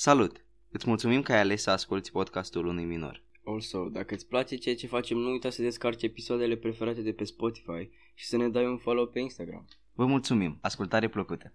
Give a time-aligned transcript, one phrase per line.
[0.00, 0.44] Salut!
[0.70, 3.22] Îți mulțumim că ai ales să asculti podcastul unui minor.
[3.44, 7.24] Also, dacă îți place ceea ce facem, nu uita să descarci episoadele preferate de pe
[7.24, 9.68] Spotify și să ne dai un follow pe Instagram.
[9.92, 10.58] Vă mulțumim!
[10.60, 11.54] Ascultare plăcută!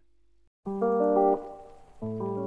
[0.64, 2.43] Și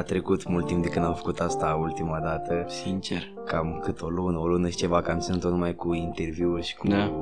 [0.00, 2.64] a trecut mult timp de când am făcut asta ultima dată.
[2.68, 3.32] Sincer.
[3.46, 6.76] Cam cât o lună, o lună și ceva, că am ținut-o numai cu interviuri și
[6.76, 6.88] cu...
[6.88, 7.12] Da.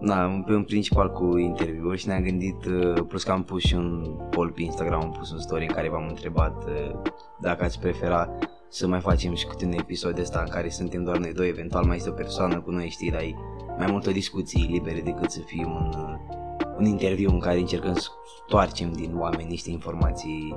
[0.00, 3.74] Da, în în principal cu interviuri și ne-am gândit, uh, plus că am pus și
[3.74, 7.00] un poll pe Instagram, am pus un story în care v-am întrebat uh,
[7.40, 8.28] dacă ați prefera
[8.68, 11.48] să mai facem și câte un episod de ăsta în care suntem doar noi doi,
[11.48, 13.34] eventual mai este o persoană cu noi, știi, dar e
[13.78, 16.36] mai multă discuții libere decât să fie un, uh,
[16.78, 18.08] un interviu în care încercăm să
[18.46, 20.56] stoarcem din oameni niște informații,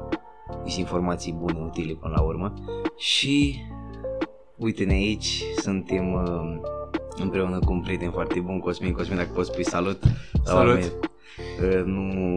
[0.64, 2.54] niște informații bune, utile până la urmă.
[2.98, 3.56] Și
[4.58, 6.60] uite-ne aici, suntem uh,
[7.18, 8.94] împreună cu un prieten foarte bun, Cosmin.
[8.94, 10.04] Cosmin, dacă poți spui salut.
[10.04, 10.68] La Salut.
[10.68, 10.92] oameni,
[11.76, 12.36] uh, nu...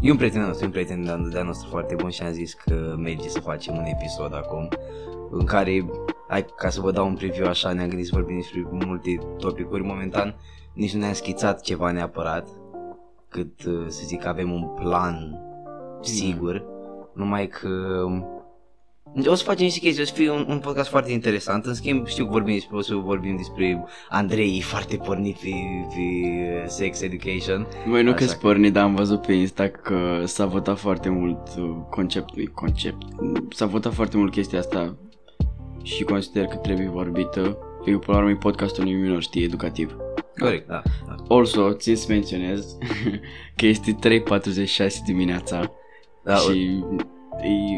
[0.00, 2.54] E un prieten nostru, e un prieten de- de-a nostru foarte bun și am zis
[2.54, 4.68] că merge să facem un episod acum
[5.30, 5.86] în care,
[6.28, 9.82] hai, ca să vă dau un preview așa, ne-am gândit să vorbim despre multe topicuri.
[9.82, 10.34] Momentan
[10.72, 12.48] nici nu ne-am schițat ceva neapărat,
[13.28, 15.40] cât uh, să zic că avem un plan
[16.00, 16.64] sigur,
[17.18, 17.68] numai că
[19.26, 21.64] o să facem niște chestii, o să fie un, un podcast foarte interesant.
[21.64, 25.50] În schimb, știu că vorbim despre, o să vorbim despre Andrei, foarte pornit pe,
[25.88, 27.66] pe sex education.
[27.90, 31.08] Băi, nu Așa că că- spărni, dar am văzut pe Insta că s-a votat foarte
[31.08, 33.02] mult uh, concept, nu concept,
[33.50, 34.96] s-a votat foarte mult chestia asta
[35.82, 37.58] și consider că trebuie vorbită.
[37.82, 39.96] Fiindcă, până la urmă, e podcastul unui minor, știi, educativ.
[40.38, 40.82] Corect, da.
[41.06, 41.14] da.
[41.34, 42.76] Also, țin să menționez
[43.56, 45.72] că este 3.46 dimineața
[46.28, 46.84] da și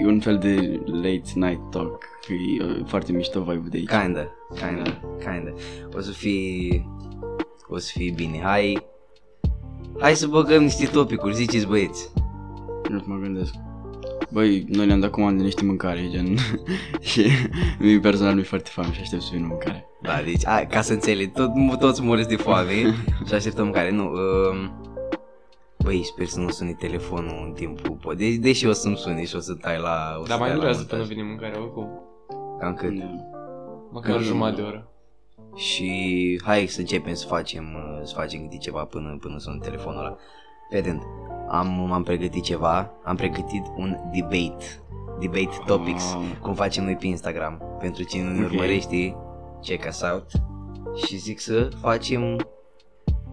[0.03, 2.05] e un fel de late night talk.
[2.29, 3.89] E uh, foarte mișto vibe de aici.
[3.89, 5.53] Kinda, kinda, kinda.
[5.97, 6.87] O să fie,
[7.69, 8.41] o să fie bine.
[8.43, 8.87] Hai,
[9.98, 12.12] hai să băgăm niște topicuri, ziceți băieți.
[12.89, 13.55] Nu mă gândesc.
[14.31, 16.37] Băi, noi ne-am dat comandă niște mâncare, gen,
[17.10, 17.27] și
[17.78, 19.87] mie personal mi-e foarte foame și aștept să vină mâncare.
[20.03, 22.72] Da, deci, a, ca să înțeleg, tot, toți muriți de foame
[23.27, 24.90] și așteptăm care, nu, um,
[25.84, 28.16] Băi, sper să nu suni telefonul în timpul pod.
[28.18, 30.16] Deci, deși o să-mi suni și o să tai la...
[30.18, 30.98] O să Dar mai tai la durează montaj.
[30.98, 31.88] până vine mâncarea oricum.
[32.58, 32.92] Cam cât.
[33.91, 34.84] Măcar Că- jumătate de oră.
[35.56, 39.98] Și hai să începem să facem, uh, să facem câte ceva până, până sună telefonul
[40.00, 40.16] ăla.
[40.70, 41.02] Fedent,
[41.48, 44.64] am, am pregătit ceva, am pregătit un debate,
[45.20, 46.22] debate topics, Wow.
[46.42, 47.76] cum facem noi pe Instagram.
[47.78, 48.50] Pentru cine nu ne Ok.
[48.50, 49.16] urmărește,
[49.62, 50.26] check us out.
[51.04, 52.36] Și zic să facem,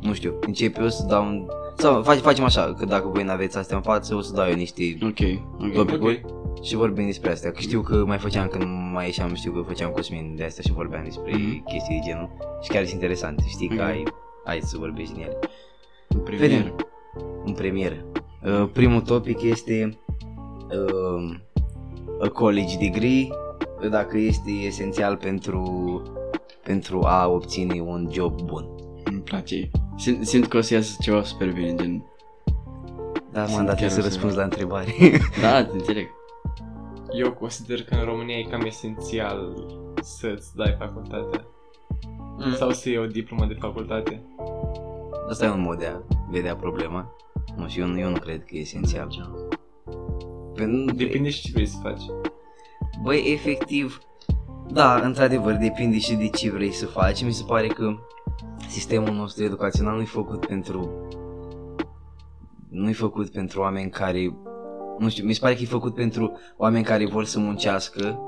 [0.02, 1.46] nu știu, încep eu să dau un...
[1.78, 4.56] Sau fac, facem așa, că dacă voi n-aveți astea în față, o să dau eu
[4.56, 5.20] niște Ok,
[5.60, 5.74] ok.
[5.74, 6.26] topicuri
[6.62, 7.52] și vorbim despre astea.
[7.52, 8.64] Că știu că mai făceam când
[8.94, 11.64] mai ieșeam, știu că făceam Cosmin de astea și vorbeam despre Mhm.
[11.64, 12.30] chestii de genul.
[12.62, 13.88] Și chiar sunt interesante, știi că Ok.
[13.88, 14.04] ai,
[14.46, 15.38] ai să vorbești din ele.
[16.08, 16.50] În premier.
[16.50, 16.76] Vedem.
[17.46, 18.06] În premieră.
[18.44, 19.98] Uh, primul topic este
[20.72, 21.36] uh,
[22.22, 23.28] a college degree,
[23.90, 25.62] dacă este esențial pentru,
[26.64, 28.66] pentru a obține un job bun.
[29.04, 29.70] Îmi place.
[29.98, 32.04] Simt, simt că o să iasă ceva super bine, gen...
[33.32, 34.94] Da, Sunt m-am dat chiar să o să- răspunzi la întrebare.
[35.42, 36.08] Da, te înțeleg.
[37.12, 39.54] Eu consider că în România e cam esențial
[40.02, 41.46] să-ți dai facultatea.
[42.56, 44.24] Sau să iei o diplomă de facultate.
[45.30, 47.16] Asta e un mod de a vedea problema.
[47.56, 49.08] Nu, și eu, nu- eu nu cred că e esențial.
[50.56, 52.02] Pentru- Depinde și ce vrei să faci.
[53.02, 54.00] Băi, efectiv,
[54.72, 57.24] da, într-adevăr, depinde și de ce vrei să faci.
[57.24, 57.96] Mi se pare că
[58.70, 60.92] sistemul nostru educațional nu e făcut pentru...
[62.70, 64.36] Nu e făcut pentru oameni care...
[64.98, 68.20] Nu știu, mi se pare că e făcut pentru oameni care vor să muncească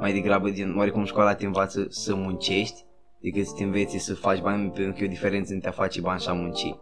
[0.00, 2.84] mai degrabă din oarecum școala te învață să muncești
[3.20, 6.00] decât să te înveți să faci bani pentru că e o diferență între a face
[6.00, 6.74] bani și a munci.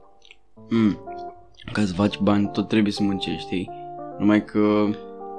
[0.69, 0.99] Mm.
[1.73, 3.71] Ca să faci bani, tot trebuie să muncești, știi?
[4.19, 4.89] Numai că...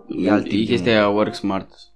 [0.08, 1.89] E alt tip e de chestia aia work smart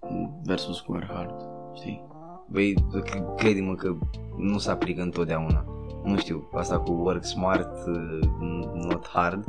[0.44, 1.34] versus work hard,
[1.75, 2.03] știi?
[2.47, 2.74] Băi,
[3.06, 3.95] c- crede-mă că
[4.38, 5.66] nu se aplică întotdeauna.
[6.04, 8.19] Nu știu, asta cu work smart, uh,
[8.74, 9.44] not hard.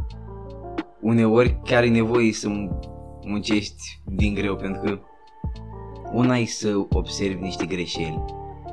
[1.00, 2.79] Uneori chiar e nevoie să mun-
[3.26, 4.99] muncești din greu, pentru că
[6.12, 8.25] una e să observi niște greșeli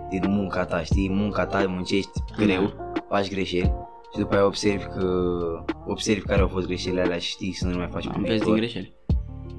[0.10, 1.10] din munca ta, știi?
[1.10, 2.74] Munca ta, muncești greu,
[3.10, 3.74] faci greșeli
[4.14, 5.06] și după aia observi că
[5.88, 8.44] observi care au fost greșelile alea și știi să nu le mai faci pe Înveți
[8.44, 8.58] din viitor.
[8.58, 8.94] greșeli.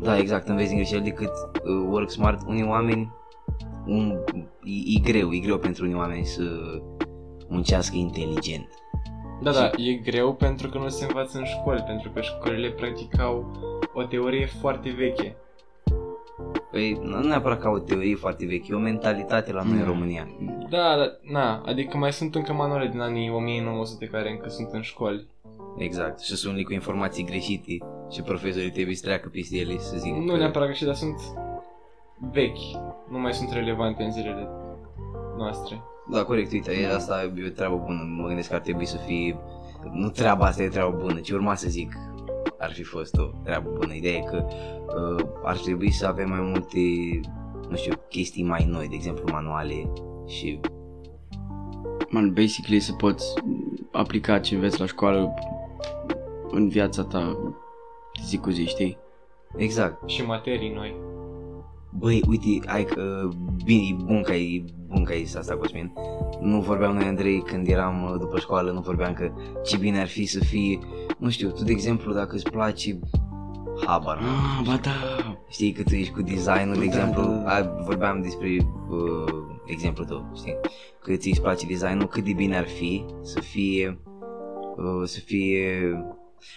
[0.03, 2.41] Da, exact, înveți din greșeli decât uh, work smart.
[2.47, 3.13] Unii oameni,
[3.87, 4.19] un,
[4.65, 6.43] e, e greu, e greu pentru unii oameni să
[7.49, 8.69] muncească inteligent.
[9.43, 13.21] Da, da, e greu pentru că nu se învață în școli, pentru că școlile practic
[13.21, 13.51] au
[13.95, 15.37] o teorie foarte veche.
[16.71, 19.85] Păi nu neapărat ca o teorie foarte veche, e o mentalitate la noi în Mm.
[19.85, 20.29] România.
[20.71, 24.81] Da, da, na, adică mai sunt încă manuale din anii 1900 care încă sunt în
[24.81, 25.27] școli.
[25.77, 26.21] Exact.
[26.21, 27.79] Și sunt unii cu informații greșite
[28.11, 31.21] și profesorii trebuie să treacă peste ele să zică Nu că- neapărat greșit, dar sunt
[32.33, 32.77] vechi.
[33.11, 34.49] Nu mai sunt relevante în zilele
[35.37, 35.83] noastre.
[36.11, 38.03] Da, corect, uite, e asta e o treabă bună.
[38.17, 39.39] Mă gândesc că ar trebui să fie...
[39.93, 41.93] Nu treaba asta e treabă bună, ci urma să zic
[42.59, 43.95] ar fi fost o treabă bună.
[43.95, 46.79] Ideea e că uh, ar trebui să avem mai multe,
[47.69, 49.93] nu știu, chestii mai noi, de exemplu manuale
[50.27, 50.61] și
[52.09, 53.25] Man, basically să poți
[53.93, 55.35] aplica ce înveți la școală
[56.51, 57.55] în viața ta
[58.25, 58.99] zi cu zi, știi?
[59.57, 60.09] exact.
[60.09, 60.95] Și materii noi.
[61.99, 63.29] Băi, uite, ai că
[63.65, 65.93] bine, e bun că ai, bun că ai zis asta, Cosmin.
[66.41, 69.33] Nu vorbeam noi, Andrei, când eram uh, după școală, nu vorbeam că
[69.65, 70.79] ce bine ar fi să fie,
[71.19, 72.99] nu știu, tu, de exemplu, dacă îți place
[73.87, 74.91] habar, n-am, Ah, ba da!
[75.49, 77.55] Știi că tu ești cu designul, de Da, exemplu, da, da.
[77.55, 78.57] A, vorbeam despre
[78.91, 80.57] uh, exemplu tău, știi?
[81.01, 83.99] Că ți îți place designul, cât de bine ar fi să fie,
[84.77, 85.81] uh, să fie,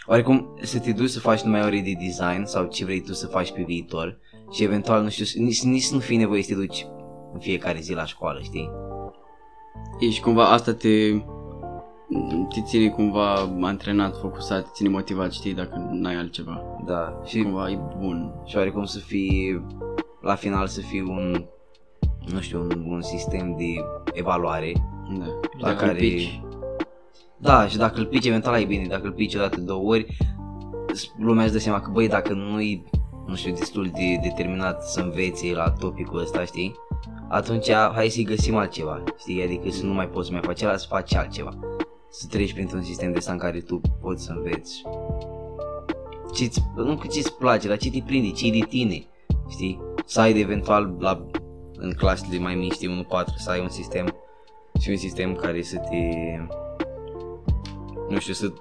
[0.08, 3.28] oarecum să te duci să faci numai ore de design sau ce vrei tu să
[3.28, 4.20] faci pe viitor
[4.52, 6.86] și eventual, nu știu, nici, nici să nu fii nevoie să te duci
[7.34, 8.70] în fiecare zi la școală, știi?
[10.00, 11.12] Ești cumva, asta te,
[12.54, 16.62] te ține cumva antrenat, focusat, te ține motivat, știi, dacă n-ai altceva.
[16.86, 18.34] Da, și, Cumva e bun.
[18.46, 19.66] și oarecum să fie,
[20.22, 21.46] la final să fie un,
[22.34, 23.74] nu știu, un, un sistem de
[24.14, 24.72] evaluare
[25.20, 25.26] Da.
[25.58, 26.42] La Dacă care- îl pici,
[27.38, 30.18] Da, și dacă îl pici eventual ai bine, dacă îl pici o dată, două ori,
[30.94, 32.84] s- lumea își dă seama că, băi, dacă nu-i,
[33.28, 36.76] nu știu, destul de determinat să învețe la topicul ăsta, știi?
[37.30, 39.44] Atunci hai să-i găsim altceva, știi?
[39.44, 41.52] Adică să nu mai poți să mai faci ăla, să faci altceva.
[42.10, 44.81] Să treci printr-un sistem de ăsta în care tu poți să înveți
[46.34, 49.06] ce nu că ce-ți place, dar ce te prinde, ce de tine,
[49.50, 49.81] știi?
[50.06, 51.26] Să ai de eventual la,
[51.78, 54.16] în clasele mai mici de 1-4 să ai un sistem
[54.80, 55.98] și un sistem care să te
[58.10, 58.54] nu știu, să,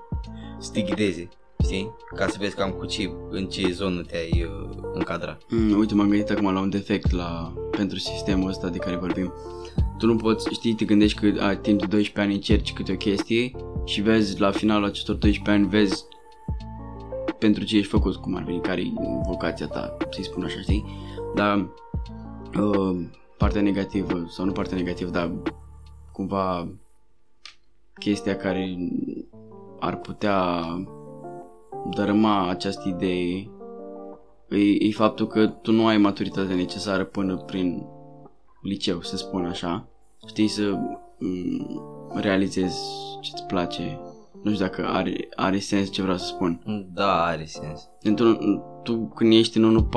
[0.58, 1.28] să te ghideze,
[1.62, 1.94] știi?
[2.16, 5.38] Ca să vezi cam cu ce, în ce zonă te-ai uh, încadra.
[5.48, 9.32] Mm, uite, m-am gândit acum la un defect la, pentru sistemul ăsta de care vorbim.
[9.98, 12.96] Tu nu poți, știi, te gândești că ai timp de 12 ani încerci câte o
[12.96, 13.50] chestie
[13.84, 16.04] și vezi la finalul acestor 12 ani, vezi
[17.38, 18.92] pentru ce ești făcut, cum ar veni, care e
[19.26, 20.84] vocația ta, să-i spun așa, știi?
[21.34, 21.68] Dar
[22.58, 23.04] uh,
[23.38, 25.32] partea negativă, sau nu partea negativă, dar
[26.12, 26.68] cumva
[27.98, 28.76] chestia care
[29.84, 30.64] ar putea
[31.90, 33.50] dărâma această idee
[34.48, 37.86] e, e faptul că tu nu ai maturitatea necesară până prin
[38.62, 39.88] liceu, să spun așa.
[40.26, 40.62] Știi să
[41.18, 41.82] mm,
[42.14, 42.78] realizezi
[43.20, 44.00] ce-ți place.
[44.42, 46.60] Nu știu dacă are, are sens ce vreau să spun.
[46.94, 47.88] Da, are sens.
[48.02, 48.36] Pentru,
[48.82, 49.88] tu când ești în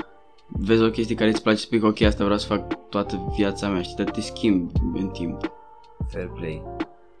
[0.00, 0.04] 1-4
[0.48, 3.32] vezi o chestie care îți place și spui că ok, asta vreau să fac toată
[3.36, 5.52] viața mea, știi, dar te schimbi în timp.
[6.08, 6.62] Fair play.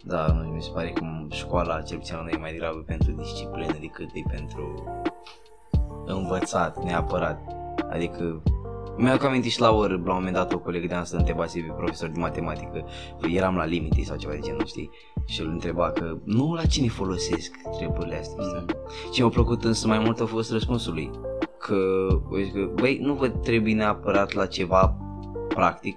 [0.08, 3.12] Da, nu, mi se pare că școala, cel puțin la noi, e mai degrabă pentru
[3.12, 4.84] disciplină decât e pentru
[6.04, 7.40] învățat, neapărat.
[7.90, 8.42] Adică,
[8.96, 11.72] mi-am aminte și la oră, la un moment dat, o colegă de-a să întrebase pe
[11.76, 12.84] profesor de matematică,
[13.32, 14.90] eram la limite sau ceva de genul, știi?
[15.26, 18.76] Și îl întreba că, nu la cine folosesc treburile astea, știi?
[19.12, 21.10] Ce mi-a plăcut însă mai mult a fost răspunsul lui.
[21.58, 21.76] Că,
[22.30, 24.96] uite, că băi, nu vă trebuie neapărat la ceva
[25.48, 25.96] practic,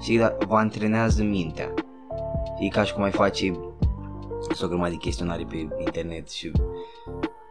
[0.00, 1.74] și dar vă antrenează mintea.
[2.58, 3.52] E ca și cum ai face
[4.62, 6.52] o grămadă de chestionare pe internet și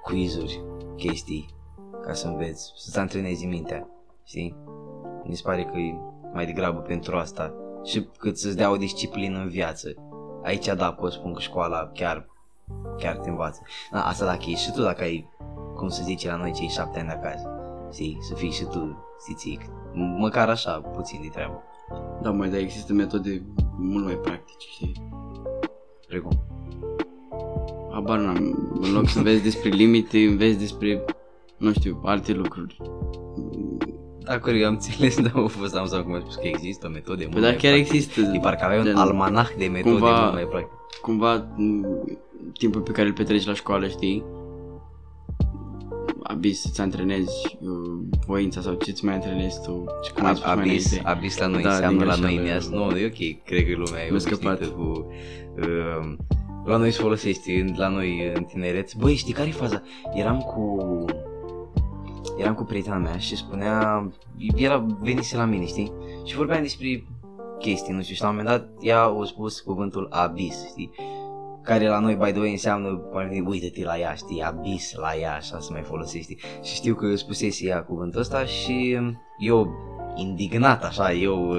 [0.03, 0.63] quizuri,
[0.95, 1.49] chestii,
[2.01, 3.87] ca să înveți, să-ți antrenezi mintea,
[4.23, 4.55] știi?
[5.23, 5.95] Mi se pare că e
[6.33, 9.89] mai degrabă pentru asta și cât să-ți dea o disciplină în viață.
[10.43, 12.29] Aici da, pot spun că școala chiar,
[12.97, 13.61] chiar te învață.
[13.91, 15.29] Da, asta dacă ești și tu, dacă ai,
[15.75, 17.49] cum să zice la noi, cei șapte ani de acasă,
[17.91, 19.61] știi, să fii și tu stițic,
[19.93, 21.63] măcar așa, puțin de treabă.
[22.21, 23.43] Da, mai dar există metode
[23.79, 24.91] mult mai practice, știi?
[26.07, 26.31] Precum.
[27.91, 31.05] Habar n-am, în loc să înveți despre limite, înveți despre,
[31.57, 32.77] nu știu, alte lucruri.
[34.19, 37.33] Da, corect, am înțeles, dar am fost amuzant cum ai spus că există metode mult
[37.33, 37.95] Păi dar mai chiar practice.
[37.97, 38.21] există.
[38.35, 40.73] E parcă aveai un Gen, almanah de metode cumva- mult mai practice.
[41.01, 41.85] Cumva, m,
[42.57, 44.23] timpul pe care îl petreci la școală, știi?
[46.23, 47.69] Abis să-ți antrenezi uh,
[48.27, 49.83] voința sau ce-ți mai antrenezi tu.
[50.03, 51.09] Și cum ai spus mai Abis, înainte.
[51.09, 52.49] abis la noi Da, înseamnă din la noi greșeală.
[52.49, 52.67] neas.
[52.69, 54.55] Nu, e ok, cred că lumea e Mi-a scăpat.
[54.61, 55.07] obișnuită cu...
[55.59, 56.15] Uh,
[56.65, 58.95] la noi se folosește, la noi în tineret.
[58.95, 59.81] Băi, știi care e faza?
[60.13, 60.77] Eram cu...
[62.37, 64.07] Eram cu prietena mea și spunea...
[64.55, 65.91] Era, venise la mine, știi?
[66.25, 67.03] Și vorbeam despre
[67.59, 70.89] chestii, nu știu, și la un moment dat ea a spus cuvântul abis, știi?
[71.69, 73.01] Care la noi, by the way, înseamnă,
[73.45, 76.35] uite-te la ea, știi, abis la ea, așa să mai folosești.
[76.63, 78.97] Și știu că spusese ea cuvântul ăsta și
[79.37, 79.67] eu,
[80.15, 81.49] indignat așa, eu...
[81.49, 81.57] Uh,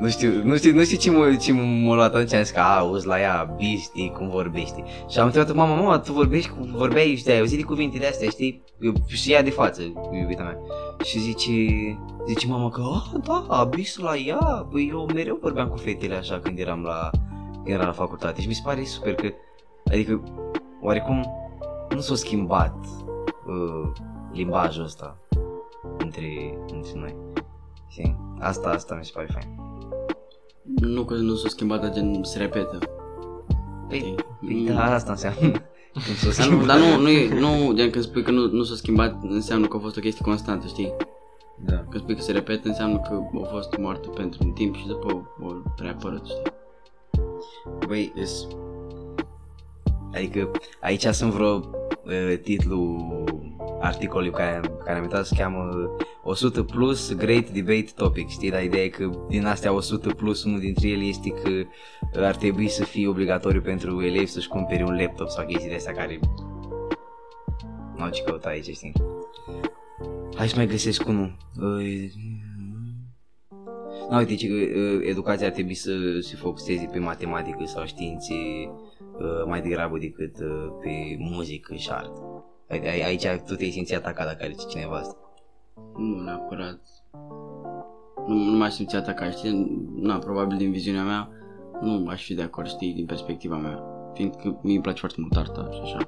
[0.00, 2.60] nu știu, nu știu, nu știu ce m-a, ce m-a luat atunci, am zis că,
[2.60, 4.82] auzi la ea, biști, cum vorbești.
[5.08, 8.28] Și am întrebat mama, mama, tu vorbești, vorbeai, știi, ai auzit de cuvinte de astea,
[8.28, 8.62] știi?
[8.80, 9.82] Eu, și ea de față,
[10.20, 10.58] iubita mea.
[11.04, 11.50] Și zice,
[12.26, 16.38] zice mama că, ah, da, bisul la ea, păi eu mereu vorbeam cu fetele așa
[16.42, 17.10] când eram la,
[17.68, 18.40] când eram la facultate.
[18.40, 19.32] Și mi se pare super că,
[19.84, 20.22] adică,
[20.82, 21.24] oarecum,
[21.90, 22.76] nu s-a schimbat
[23.46, 23.90] uh,
[24.32, 25.18] limbajul ăsta
[25.98, 27.16] între, între noi.
[27.88, 28.16] Știi?
[28.38, 29.58] Asta, asta mi se pare fain.
[30.80, 32.78] Nu că nu s-a schimbat, dar gen se repetă.
[33.88, 35.40] Păi, păi da, asta înseamnă.
[35.94, 36.66] Nu s-a Dar nu, schimbat.
[36.66, 39.76] dar nu, nu, e, nu, gen când spui că nu, nu s-a schimbat, înseamnă că
[39.76, 40.94] a fost o chestie constantă, știi?
[41.64, 41.76] Da.
[41.76, 45.34] Când spui că se repetă, înseamnă că a fost moartă pentru un timp și după
[45.40, 46.42] o reapărut, știi?
[47.86, 48.46] Băi, is...
[50.14, 50.50] Adică
[50.80, 51.70] aici sunt vreo
[52.04, 53.06] uh, titlu
[53.80, 55.90] articolul care, care am uitat se cheamă
[56.22, 58.50] 100 plus Great Debate Topic, știi?
[58.50, 61.50] Dar ideea e că din astea 100 plus unul dintre ele este că
[62.24, 65.92] ar trebui să fie obligatoriu pentru elevi să-și cumpere un laptop sau chestii de astea
[65.92, 66.18] care
[67.96, 68.92] n-au ce căuta aici, știi?
[70.34, 71.36] Hai să mai găsesc unul.
[74.08, 78.34] Uh, Na, uite, ce, uh, educația ar trebui să se focuseze pe matematică sau științe
[79.18, 82.44] uh, mai degrabă decât uh, pe muzică și artă.
[82.68, 85.16] Ai- ai- Aici tu te-ai simțit atacat dacă are cineva asta.
[85.96, 86.80] Nu neapărat.
[88.26, 89.86] Nu, nu m-aș simți atacat, știi?
[89.96, 91.28] Na, probabil din viziunea mea
[91.80, 93.82] nu aș fi de acord, știi, din perspectiva mea.
[94.14, 95.98] Fiindcă mie îmi place foarte mult arta și așa.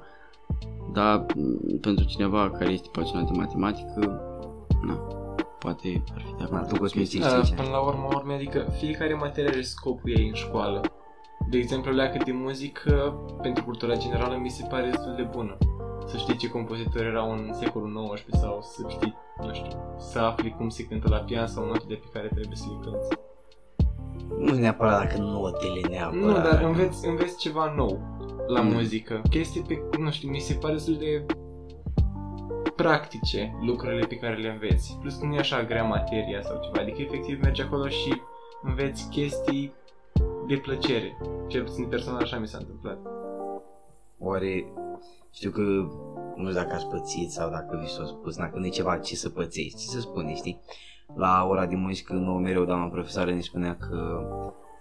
[0.93, 4.21] Dar m, pentru cineva care este pasionat de matematică,
[4.85, 5.07] na,
[5.63, 6.61] poate ar fi de acord.
[6.61, 7.53] Na, tu, Cosmin, Chestii- știți Da, ce?
[7.53, 10.81] până la urmă, urme, adică fiecare materie are scopul ei în școală.
[11.49, 12.93] De exemplu, leacă de muzică,
[13.41, 15.57] pentru cultura generală, mi se pare destul de bună.
[16.07, 19.15] Să știi ce compozitori erau în secolul XIX sau să știi,
[19.45, 22.65] nu știu, să afli cum se cântă la pian sau notele pe care trebuie să
[22.69, 23.15] le cânti.
[24.39, 26.23] Nu neapărat dacă notele neapărat.
[26.23, 27.99] Nu, dar înveți, înveți ceva nou
[28.47, 28.71] la Mm.
[28.71, 29.21] muzică.
[29.29, 31.25] Chestii pe, nu știu, mi se pare destul de
[32.81, 34.97] practice lucrurile pe care le înveți.
[35.01, 38.21] Plus că nu e așa grea materia sau ceva, adică efectiv mergi acolo și
[38.61, 39.73] înveți chestii
[40.47, 41.17] de plăcere.
[41.47, 42.97] Cel puțin personal așa mi s-a întâmplat.
[44.19, 44.65] Oare
[45.31, 45.61] știu că
[46.35, 49.15] nu știu dacă ați pățit sau dacă vi s-a spus, dacă nu e ceva ce
[49.15, 50.61] să pățești, ce să spune, știi?
[51.15, 54.21] La ora de muzică, nouă mereu doamna profesoară ne spunea că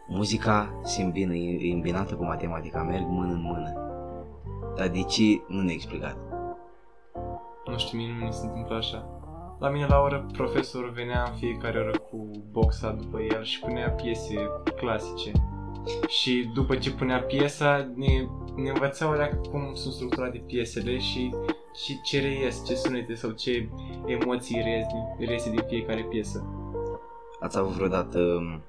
[0.09, 3.73] muzica se îmbină, e îmbinată cu matematica, merg mână în mână.
[4.77, 6.17] Dar de ce nu ne-a explicat?
[7.67, 9.09] Nu știu, mie nu mi se întâmplă așa.
[9.59, 13.91] La mine la oră profesorul venea în fiecare oră cu boxa după el și punea
[13.91, 14.35] piese
[14.77, 15.33] clasice.
[16.09, 18.07] Și după ce punea piesa, ne,
[18.57, 21.35] ne învăța alea cum sunt structurate piesele și,
[21.85, 23.69] și ce reies, ce sunete sau ce
[24.07, 26.47] emoții reies din, reiese din fiecare piesă.
[27.41, 28.19] Ați avut vreodată...
[28.19, 28.63] um,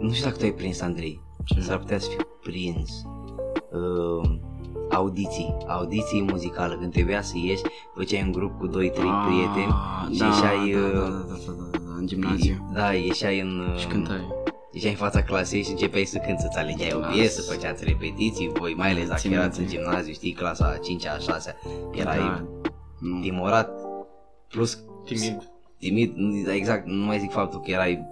[0.00, 1.20] Nu știu dacă tu ai prins, Andrei.
[1.44, 1.60] Ce?
[1.60, 3.02] S-ar putea să fi prins
[3.70, 4.38] uh,
[4.90, 6.74] audiții, audiții muzicale.
[6.74, 7.62] Când trebuia să ieși,
[7.94, 9.74] făceai un grup cu 2-3 prieteni
[10.12, 12.70] și da, ieșeai, da, uh, da, da, da, da, da, da, în gimnaziu.
[12.74, 13.66] Da, ieșeai în...
[13.72, 14.26] uh, Și cântai.
[14.72, 17.06] Ieșeai în fața clasei și începeai să cânti, să-ți alegeai o Da.
[17.06, 19.80] piesă, făceați repetiții, voi mai ales dacă Țin erați în minte.
[19.80, 21.56] gimnaziu, știi, clasa a 5-a, a 6
[21.94, 22.44] erai Da.
[23.00, 23.20] Nu.
[23.20, 23.70] timorat,
[24.48, 25.50] plus Timid.
[25.78, 26.14] timid,
[26.48, 28.08] exact, nu mai zic faptul că erai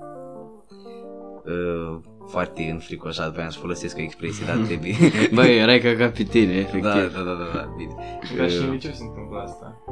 [1.45, 4.95] uh, foarte înfricoșat, voiam să folosesc o expresie, dar trebuie.
[5.35, 6.83] Băi, erai ca capitine, efectiv.
[6.83, 7.95] da, da, da, da, da, bine.
[8.37, 9.83] Dar și în Uh, liceu se întâmplă asta.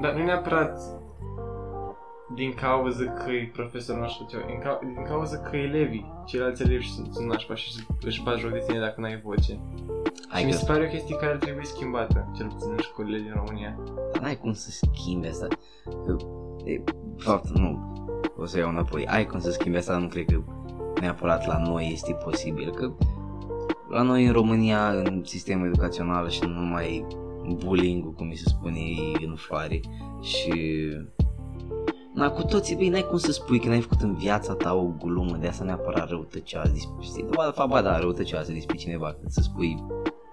[0.00, 0.80] Dar nu neapărat
[2.34, 6.86] din cauza că e profesorul nostru ceva, din, cau- din cauza că elevii, ceilalți elevi
[6.86, 9.60] sunt, sunt nașpa și își bat joc de tine dacă n-ai voce.
[10.28, 12.78] Hai și mi că se pare o chestie care ar trebui schimbată, cel puțin în
[12.78, 13.78] școlile din România.
[14.12, 15.46] Dar n-ai cum să schimbi asta.
[16.06, 16.16] Că,
[16.64, 16.82] de
[17.16, 17.92] fapt, nu.
[18.36, 19.06] O să iau înapoi.
[19.06, 20.42] Ai cum să schimbi asta, dar nu cred că
[21.00, 22.70] neapărat la noi este posibil.
[22.70, 22.92] Că
[23.88, 27.06] la noi în România, în sistemul educațional și nu numai
[27.64, 28.80] bullying cum mi se spune
[29.26, 29.80] în floare
[30.20, 30.52] și
[32.14, 34.86] Na, cu toții, bine, n-ai cum să spui că n-ai făcut în viața ta o
[35.04, 39.12] glumă de asta neapărat răutăcioasă, despre, știi, ba, de fapt, ba, da, răutăcioasă despre cineva,
[39.12, 39.84] când să spui,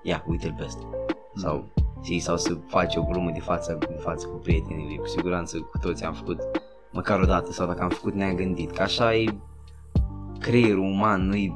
[0.03, 0.89] ia, uite-l pe ăsta,
[1.35, 1.65] sau
[2.03, 5.77] știi, sau să faci o glumă de față, de față cu prietenii, cu siguranță cu
[5.77, 6.39] toți am făcut
[6.91, 9.35] măcar o dată sau dacă am făcut ne-am gândit, că așa e
[10.39, 11.53] creierul uman, nu-i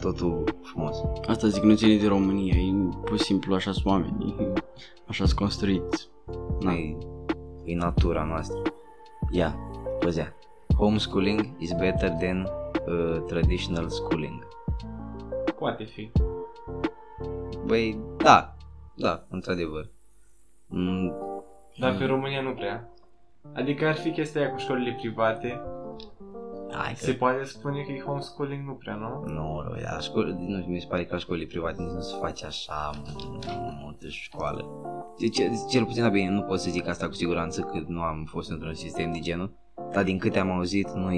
[0.00, 1.02] totul frumos.
[1.26, 2.72] Asta zic, nu ține de România, e
[3.04, 4.34] pur și simplu așa sunt oamenii,
[5.08, 6.08] așa sunt construiți.
[6.60, 6.98] Nu e,
[7.64, 8.62] e natura noastră.
[9.30, 9.56] Ia,
[9.98, 10.36] păzea.
[10.76, 12.48] Homeschooling is better than
[12.86, 14.46] uh, traditional schooling.
[15.58, 16.10] Poate fi.
[17.66, 18.56] Băi, da,
[18.94, 19.90] da, într-adevăr.
[20.66, 21.12] Mm,
[21.78, 22.92] Dar pe România nu prea.
[23.54, 25.60] Adică ar fi chestia aia cu școlile private.
[26.72, 27.04] Hai că...
[27.04, 29.24] Se poate spune că e homeschooling, nu prea, nu?
[29.26, 32.46] Nu, la școli, nu mi se pare că la școlile private nici nu se face
[32.46, 32.90] așa
[33.82, 34.64] multă școală.
[35.18, 35.36] Deci,
[35.70, 38.50] cel puțin, da, bine, nu pot să zic asta cu siguranță, că nu am fost
[38.50, 39.54] într-un sistem de genul,
[39.92, 41.10] dar din câte am auzit, nu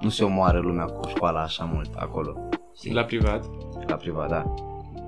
[0.00, 2.48] nu se omoară lumea cu școala așa mult acolo.
[2.76, 2.92] Știi?
[2.92, 3.44] La privat.
[3.86, 4.54] la privat, da.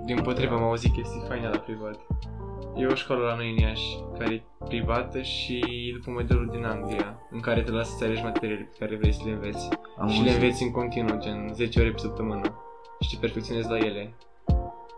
[0.05, 2.07] Din potrivă am auzit chestii faine la privat.
[2.77, 5.65] E o școală la noi în Iași, care e privată și
[5.99, 9.21] după modelul din Anglia, în care te lasă să alegi materiile pe care vrei să
[9.25, 9.69] le înveți.
[9.99, 10.43] Am și le auzit.
[10.43, 12.55] înveți în continuu, gen 10 ore pe săptămână.
[13.01, 14.15] Și te perfecționezi la ele.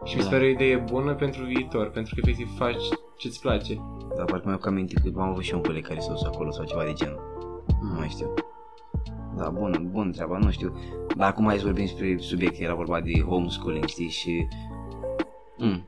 [0.05, 0.35] Și mi se Da.
[0.35, 2.83] pare o idee bună pentru viitor, pentru că efectiv faci
[3.17, 3.75] ce-ți place.
[4.17, 6.51] Dar parcă mi-au că aminte că am avut și un coleg care s-a dus acolo
[6.51, 7.21] sau ceva de genul.
[7.83, 8.35] Nu mai știu.
[9.37, 10.77] Da, bun, bun treaba, nu știu.
[11.17, 14.47] Dar acum hai să vorbim despre subiect, era vorba de homeschooling, știi, și...
[15.59, 15.85] Mm,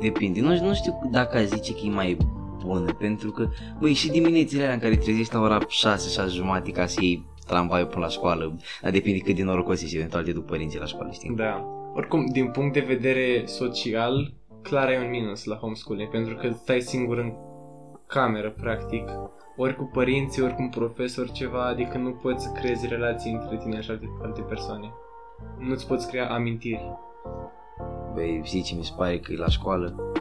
[0.00, 2.16] depinde, nu, nu știu dacă aș zice că e mai
[2.64, 3.48] bună, pentru că,
[3.80, 7.26] băi, și diminețile alea în care trezești la ora 6, 6 jumate ca să iei
[7.46, 10.84] tramvaiul până la școală, dar depinde cât de norocos ești eventual de duc părinții la
[10.84, 11.34] școală, știi?
[11.36, 11.64] Da.
[11.94, 16.80] Oricum, din punct de vedere social, clar ai un minus la homeschooling, pentru că stai
[16.80, 17.32] singur în
[18.06, 19.08] cameră, practic,
[19.56, 23.56] ori cu părinții, ori cu un profesor, ceva, adică nu poți să creezi relații între
[23.56, 24.92] tine și alte, alte persoane.
[25.58, 26.96] Nu-ți poți crea amintiri.
[28.18, 30.12] Băi, știi ce mi se pare că e la școală?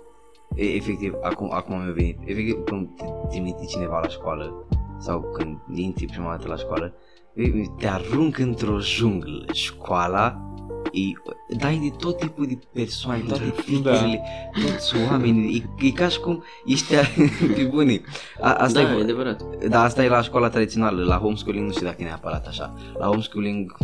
[0.55, 2.17] E, efectiv, acum, acum mi-a venit.
[2.25, 4.67] Efectiv, când te trimite cineva la școală
[4.99, 6.93] sau când intri prima dată la școală,
[7.33, 7.43] e,
[7.77, 9.45] te arunc într-o junglă.
[9.51, 10.53] Școala
[10.91, 14.21] e, dai de tot tipul de persoane, toate tipurile,
[14.65, 17.01] toți oameni, e, e ca și cum ești a,
[17.55, 18.01] pe bune.
[18.41, 19.67] A, asta da, e, e adevărat.
[19.67, 22.73] da, asta e la școala tradițională, la homeschooling nu știu dacă e neapărat așa.
[22.97, 23.77] La homeschooling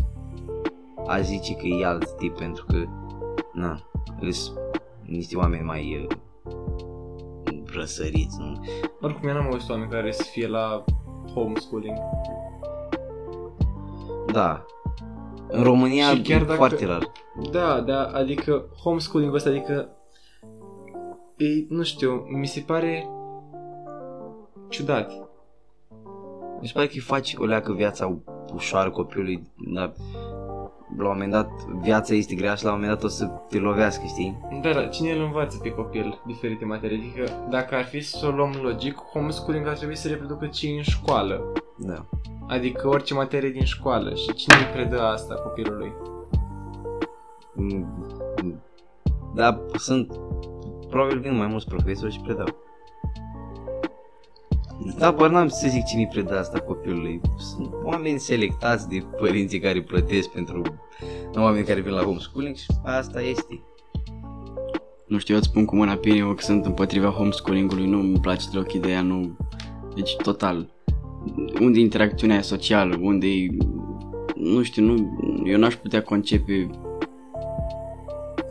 [1.08, 2.84] a zice că e alt tip pentru că,
[3.54, 3.82] na,
[4.32, 4.58] sunt
[5.02, 6.16] niște oameni mai uh,
[7.74, 8.66] răsăriți, nu?
[9.02, 10.84] Oricum, eu n-am auzit oameni care să fie la
[11.34, 11.98] homeschooling.
[14.32, 14.66] Da.
[15.48, 17.12] În România Și chiar e dacă- foarte rar.
[17.52, 19.90] Da, da, adică homeschooling ăsta, adică
[21.38, 23.08] e, nu știu, mi se pare
[24.70, 25.12] ciudat.
[26.60, 28.18] Mi se pare că îi faci o leacă viața
[28.54, 29.94] ușoară copilului, dar
[30.98, 31.50] la un moment dat
[31.82, 34.40] viața este grea și la un moment dat o să te lovească, știi?
[34.62, 36.98] Da, dar cine îl învață pe copil diferite materii?
[36.98, 40.76] Adică dacă ar fi să o luăm logic, homeschooling ar trebui să reproducă ce e
[40.76, 41.52] în școală.
[41.78, 42.06] Da.
[42.48, 44.14] Adică orice materie din școală.
[44.14, 45.94] Și cine îi predă asta copilului?
[47.54, 48.08] Mm,
[48.44, 48.62] mm.
[49.36, 50.20] Dar sunt,
[50.90, 52.63] probabil vin mai mulți profesori și predau.
[54.98, 57.22] Da, păi n-am să zic cine predă asta copilului.
[57.38, 60.62] Sunt oameni selectați de părinții care plătesc pentru
[61.36, 63.62] oameni care vin la homeschooling și asta este.
[65.08, 68.20] Nu știu, eu îți spun cu mâna pe inimă că sunt împotriva homeschooling-ului, nu îmi
[68.20, 69.38] place deloc ideea, nu...
[69.96, 70.74] Deci, total.
[71.60, 73.48] Unde e interacțiunea aia socială, unde e...
[74.36, 75.18] Nu știu, nu...
[75.46, 76.70] Eu n-aș putea concepe...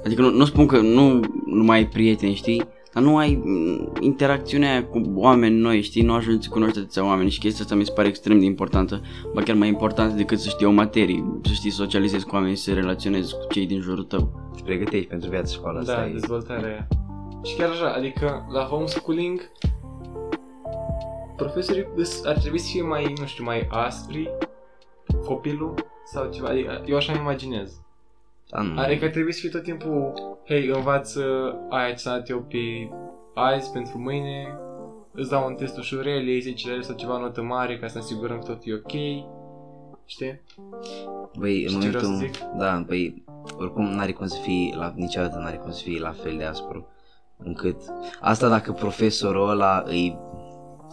[0.04, 2.62] Adică nu, nu spun că nu, nu mai ai prieteni, știi?
[2.94, 6.02] Dar nu ai mm, interacțiunea aia cu oameni noi, știi?
[6.02, 9.00] Nu ajungi să cunoști atâția oameni și chestia asta mi se pare extrem de importantă,
[9.34, 12.56] ba chiar mai importantă decât să știi o materie, să știi să socializezi cu oameni
[12.56, 14.50] și să te relaționezi cu cei din jurul tău.
[14.56, 15.94] Te pregătești pentru viața școală asta.
[15.94, 16.88] Da, e- dezvoltarea aia.
[17.44, 19.50] Și chiar așa, adică la homeschooling
[21.36, 24.30] profesorii îs- ar trebui să fie mai, nu știu, mai aspri
[25.06, 25.74] cu copilul
[26.04, 27.80] sau ceva, adică eu așa îmi imaginez.
[28.52, 28.80] Da, nu.
[28.80, 30.12] Adică ar trebui să fie tot timpul,
[30.44, 31.22] hei, învață
[31.70, 32.88] aia ce s-a dat eu pe
[33.34, 34.58] azi pentru mâine,
[35.12, 38.38] îți dau un test ușurel, iei 10 sau ceva notă mare ca să ne asigurăm
[38.38, 38.92] că tot e ok.
[40.06, 40.40] Știi?
[41.38, 43.24] Băi, în Știi ce vreau momentul, să da, păi,
[43.58, 46.86] oricum n-are cum să fie, la, niciodată n-are cum să fie la fel de aspru,
[47.36, 47.76] încât,
[48.20, 50.18] asta dacă profesorul ăla îi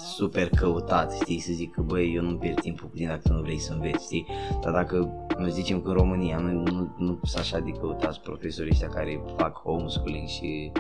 [0.02, 3.42] super căutat, știi, să zic că băi, eu nu pierd timpul cu tine dacă nu
[3.42, 4.26] vrei să înveți, știi,
[4.62, 8.72] dar dacă noi zicem că în România nu, nu, nu sunt așa de căutați profesorii
[8.72, 10.72] ăștia care fac homeschooling și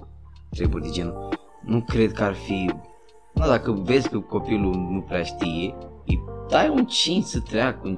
[0.49, 1.29] treburi de genul,
[1.65, 2.71] nu cred că ar fi,
[3.33, 7.97] nu, dacă vezi că copilul nu prea știe, îi dai un 5 să treacă, un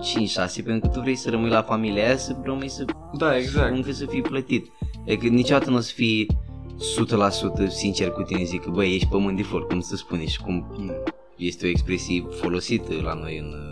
[0.59, 2.85] 5-6, pentru că tu vrei să rămâi la familia aia, să rămâi să
[3.17, 3.75] Da, exact.
[3.75, 4.71] încă să fii plătit.
[5.01, 6.27] Adică niciodată nu o să fii
[7.65, 10.41] 100% sincer cu tine, zic că băi, ești pământ de flori, cum să spune și
[10.41, 10.65] cum
[11.37, 13.71] este o expresie folosită la noi în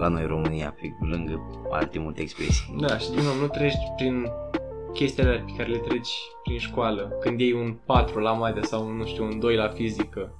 [0.00, 2.76] la noi în România, pe lângă alte multe expresii.
[2.78, 4.26] Da, și din nou, nu treci prin
[4.92, 6.10] chestiile pe care le treci
[6.44, 7.12] prin școală.
[7.20, 10.36] Când iei un 4 la matematika sau, nu știu, un 2 la fizică.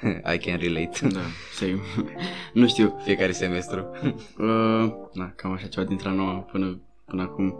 [0.34, 1.08] I can relate.
[1.08, 1.20] Da,
[1.52, 1.80] same.
[2.60, 3.90] nu știu, Fiecare semestru.
[4.38, 7.54] uh, na, cam așa ceva dintre a noua până, până acum.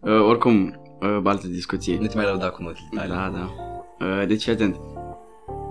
[0.00, 1.98] Uh, oricum, uh, altă discuție.
[2.00, 3.08] Nu te mai lăuda cu notele tale.
[3.08, 3.50] Da, da.
[4.06, 4.76] Uh, deci, fii atent.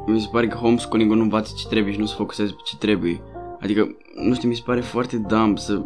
[0.06, 2.78] Mi se pare că homeschooling-ul nu învață ce trebuie și nu se focusează pe ce
[2.78, 3.22] trebuie.
[3.60, 5.82] Adică, nu știu, mi se pare foarte dumb să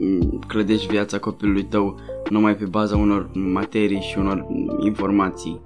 [0.00, 1.98] mm, clădești viața copilului tău
[2.28, 4.46] numai pe baza unor materii și unor
[4.84, 5.60] informații.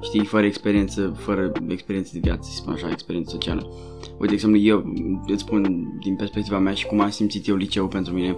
[0.00, 3.66] Știi, fără experiență, fără experiență de viață, să spun așa, experiență socială.
[4.00, 4.92] Uite, de exemplu, eu
[5.26, 8.34] îți spun din perspectiva mea și cum am simțit eu liceul pentru mine.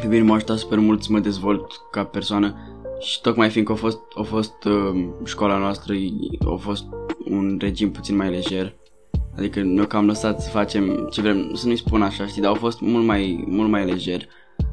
[0.00, 2.54] Pe mine m-a ajutat super mult să mă dezvolt ca persoană
[3.00, 5.94] și tocmai fiindcă a fost, a fost uh, școala noastră,
[6.52, 6.84] a fost
[7.24, 8.74] un regim puțin mai lejer.
[9.36, 12.56] Adică noi cam lăsat să facem ce vrem, să nu-i spun așa, știi, dar au
[12.56, 14.28] fost mult mai, mult mai lejer.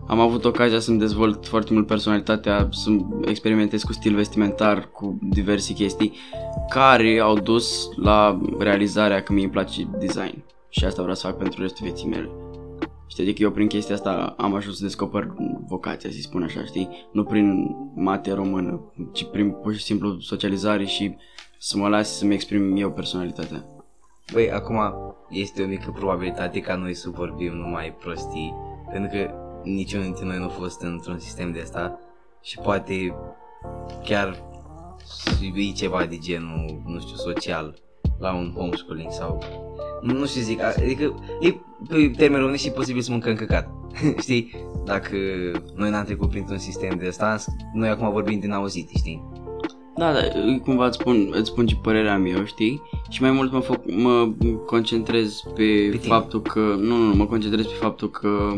[0.07, 2.89] Am avut ocazia să-mi dezvolt foarte mult personalitatea, să
[3.25, 6.13] experimentez cu stil vestimentar, cu diverse chestii
[6.69, 10.43] care au dus la realizarea că mie îmi place design.
[10.69, 12.29] Și asta vreau să fac pentru restul vieții mele.
[13.17, 15.33] Știi, adică eu prin chestia asta am ajuns să descoper
[15.67, 16.89] vocația, să spun așa, știi?
[17.11, 21.15] Nu prin mate română, ci prin pur și simplu socializare și
[21.59, 23.65] să mă las să-mi exprim eu personalitatea.
[24.33, 24.79] Băi, acum
[25.29, 28.55] este o mică probabilitate ca noi să vorbim numai prostii,
[28.91, 29.31] pentru că
[29.63, 31.99] niciunul dintre noi nu a fost într-un sistem de asta
[32.41, 33.15] și poate
[34.03, 34.43] chiar
[35.05, 37.81] să iei ceva de genul, nu știu, social
[38.19, 39.43] la un homeschooling sau
[40.01, 41.59] nu, nu știu zic, adică e pe
[42.17, 43.69] termen românesc și posibil să mâncăm căcat.
[44.23, 44.51] știi?
[44.85, 45.15] Dacă
[45.75, 47.37] noi n-am trecut printr-un sistem de asta,
[47.73, 49.23] noi acum vorbim din auzit, știi?
[49.95, 50.19] Da, da,
[50.63, 52.81] cumva îți spun, îți spun ce părere am eu, știi?
[53.09, 54.29] Și mai mult mă, foc, mă
[54.65, 56.13] concentrez pe, Pe tine.
[56.13, 56.59] faptul că...
[56.59, 58.51] Nu, nu, nu, mă concentrez pe faptul că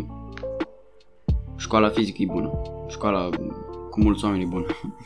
[1.57, 2.51] școala fizică e bună.
[2.89, 3.29] Școala
[3.89, 4.65] cu mulți oameni e bună.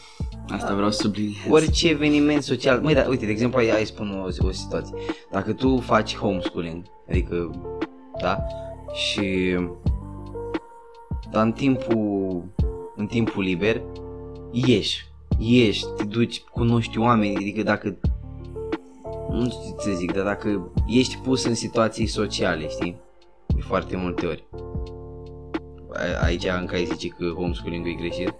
[0.55, 1.35] Asta vreau să subliniez.
[1.49, 4.95] Orice eveniment social, măi, da, uite, de exemplu, ai, ai spun o, o situație.
[5.31, 7.49] Dacă tu faci homeschooling, adică,
[8.21, 8.37] da,
[8.93, 9.57] și
[11.31, 12.43] dar în timpul,
[12.95, 13.81] în timpul liber,
[14.51, 15.05] ieși,
[15.37, 17.97] ieși, te duci, cunoști oameni, adică dacă,
[19.29, 22.95] nu știu ce să zic, dar dacă ești pus în situații sociale, știi,
[23.55, 24.43] de foarte multe ori.
[25.93, 28.33] A- Aici încă ai zice că homeschooling e greșit.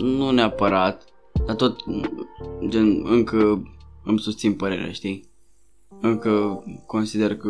[0.00, 1.04] Nu neapărat,
[1.46, 1.80] dar tot,
[2.68, 3.62] gen, încă
[4.08, 5.24] îmi susțin părerea, știi?
[6.00, 7.48] Încă consider că...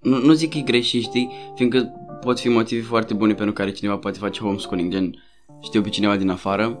[0.00, 1.30] Nu, nu zic că e greșit, știi?
[1.54, 5.14] Fiindcă pot fi motive foarte bune pentru care cineva poate face homeschooling, gen,
[5.62, 6.78] știu pe cineva din afară,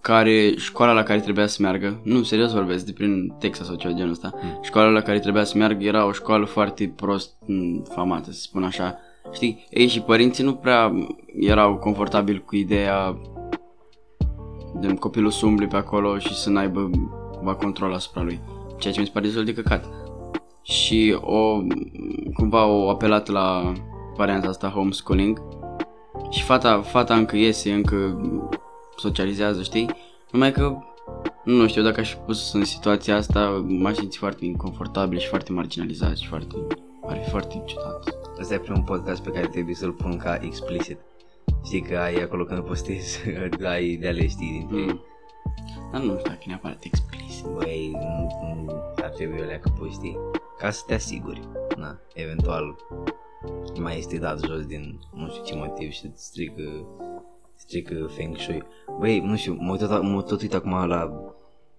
[0.00, 3.94] care școala la care trebuia să meargă, nu, serios vorbesc, de prin Texas sau ceva
[3.94, 4.58] genul ăsta, Mm.
[4.62, 8.64] școala la care trebuia să meargă era o școală foarte prost mm, famată, să spun
[8.64, 8.98] așa.
[9.32, 10.92] Știi, ei și părinții nu prea
[11.40, 13.18] erau confortabili cu ideea
[14.80, 16.90] de copilul să umble pe acolo și să n-aibă
[17.44, 18.40] cumva control asupra lui.
[18.78, 19.88] Ceea ce mi se pare destul de căcat.
[20.62, 21.60] Și o,
[22.34, 23.72] cumva o apelat la
[24.16, 25.42] varianta asta homeschooling
[26.30, 28.20] și fata, fata încă iese, încă
[28.96, 29.90] socializează, știi?
[30.30, 30.78] Numai că
[31.44, 35.52] nu știu, dacă aș fi pus în situația asta, m-aș simți foarte inconfortabil și foarte
[35.52, 36.56] marginalizat și foarte...
[37.06, 38.18] Ar fi foarte ciudat.
[38.40, 40.98] Ăsta e primul podcast pe care trebuie să-l pun ca explicit.
[41.64, 43.20] Știi că ai acolo când postezi,
[43.74, 44.92] ai de ales, știi, dintre...
[44.92, 45.00] Mm.
[45.92, 47.44] Dar nu știu dacă e neapărat explicit.
[47.46, 50.18] Băi, nu, nu ar trebui alea că pui, știi?
[50.58, 51.48] Ca să te asiguri.
[51.76, 52.76] Na, eventual
[53.78, 56.86] mai este dat jos din nu știu ce motiv și îți strică,
[57.54, 58.62] strică Feng Shui.
[58.98, 61.10] Băi, nu știu, mă tot, mă tot uit acum la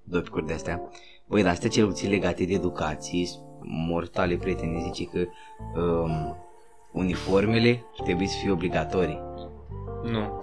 [0.03, 0.89] dopicuri de astea.
[1.27, 3.27] Băi, dar astea cel puțin legate de educație,
[3.61, 5.25] mortale prieteni zice că
[5.79, 6.37] um,
[6.91, 9.19] uniformele trebuie să fie obligatorii.
[10.03, 10.41] Nu.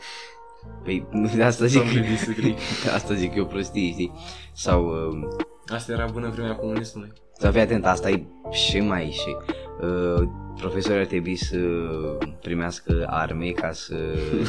[0.84, 1.06] Păi,
[1.42, 2.54] asta zic, Strongly disagree.
[2.96, 4.12] asta zic eu prostii, știi?
[4.52, 5.28] Sau um,
[5.66, 7.12] Asta era bună vremea comunismului.
[7.38, 9.54] Să fii atent, asta e și mai și uh,
[10.56, 11.56] profesorii ar trebui să
[12.42, 13.94] primească arme ca să,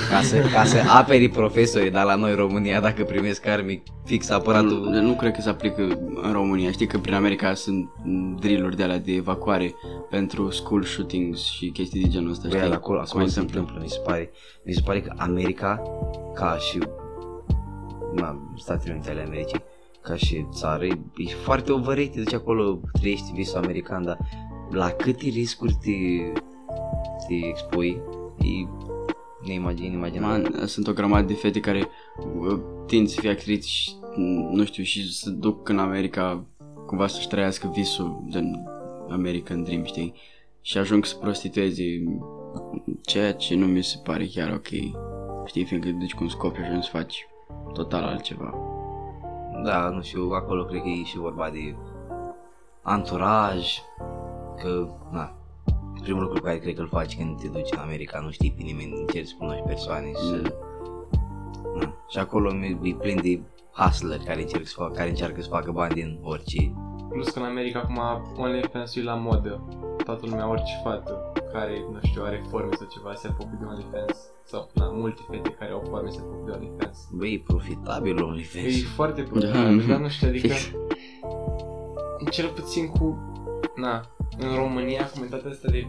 [0.10, 4.30] ca să, ca să aperi profesorii, dar la noi în România dacă primesc arme fix
[4.30, 5.82] Nu, apăratul nu cred că se aplică
[6.22, 6.72] în România.
[6.72, 7.90] Știi că prin America sunt
[8.40, 9.74] drill-uri de alea de evacuare
[10.10, 12.72] pentru school shootings și chestii de genul ăsta, Băi, știi?
[12.74, 14.32] acolo, Se acolo mai se întâmplă, mi se pare,
[14.64, 15.82] mi se pare că America,
[16.34, 16.78] ca și
[18.14, 19.64] na, Statele Unite ale Americii,
[20.02, 24.18] ca și țară, e, e foarte overrated, deci acolo trăiești visul american, dar
[24.74, 25.92] la câte riscuri te,
[27.28, 28.02] te expui,
[28.38, 28.68] e
[29.46, 30.50] neimagin, inimaginabil.
[30.52, 31.88] Man, sunt o grămadă de fete care
[32.40, 36.46] uh, tind să fie actriți și, mm, nu știu, și să duc în America
[36.86, 38.66] cumva să-și trăiască visul gen
[39.10, 40.14] American Dream, știi?
[40.62, 41.84] Și ajung să prostitueze
[43.02, 44.68] ceea ce nu mi se pare chiar ok.
[45.46, 47.28] Știi, fiindcă te duci cu un scop și ajungi să faci
[47.74, 48.54] total altceva.
[49.64, 51.76] Da, nu știu, acolo cred că e și vorba de
[52.82, 53.78] anturaj,
[54.64, 55.36] că, na,
[56.02, 58.54] primul lucru pe care cred că îl faci când te duci în America, nu știi
[58.58, 60.34] pe nimeni, încerci să cunoști persoane și...
[60.34, 61.80] Mm.
[61.80, 61.94] Na.
[62.10, 65.72] Și acolo e e plin de hustler care, încerc să fac, care încearcă să facă
[65.72, 66.74] bani din orice.
[67.10, 68.00] Plus că în America acum
[68.44, 69.64] OnlyFans e la modă.
[70.04, 74.18] Toată lumea, orice fată care, nu știu, are forme sau ceva, se apucă de OnlyFans.
[74.44, 77.08] Sau, na, multe fete care au forme se apucă de OnlyFans.
[77.12, 78.84] Băi, e profitabil E OnlyFans.
[78.96, 79.30] foarte Da.
[79.30, 80.54] profitabil, dar nu știu, adică...
[82.30, 83.18] Cel puțin cu...
[83.76, 84.02] Na,
[84.38, 85.88] în România, comunitatea asta de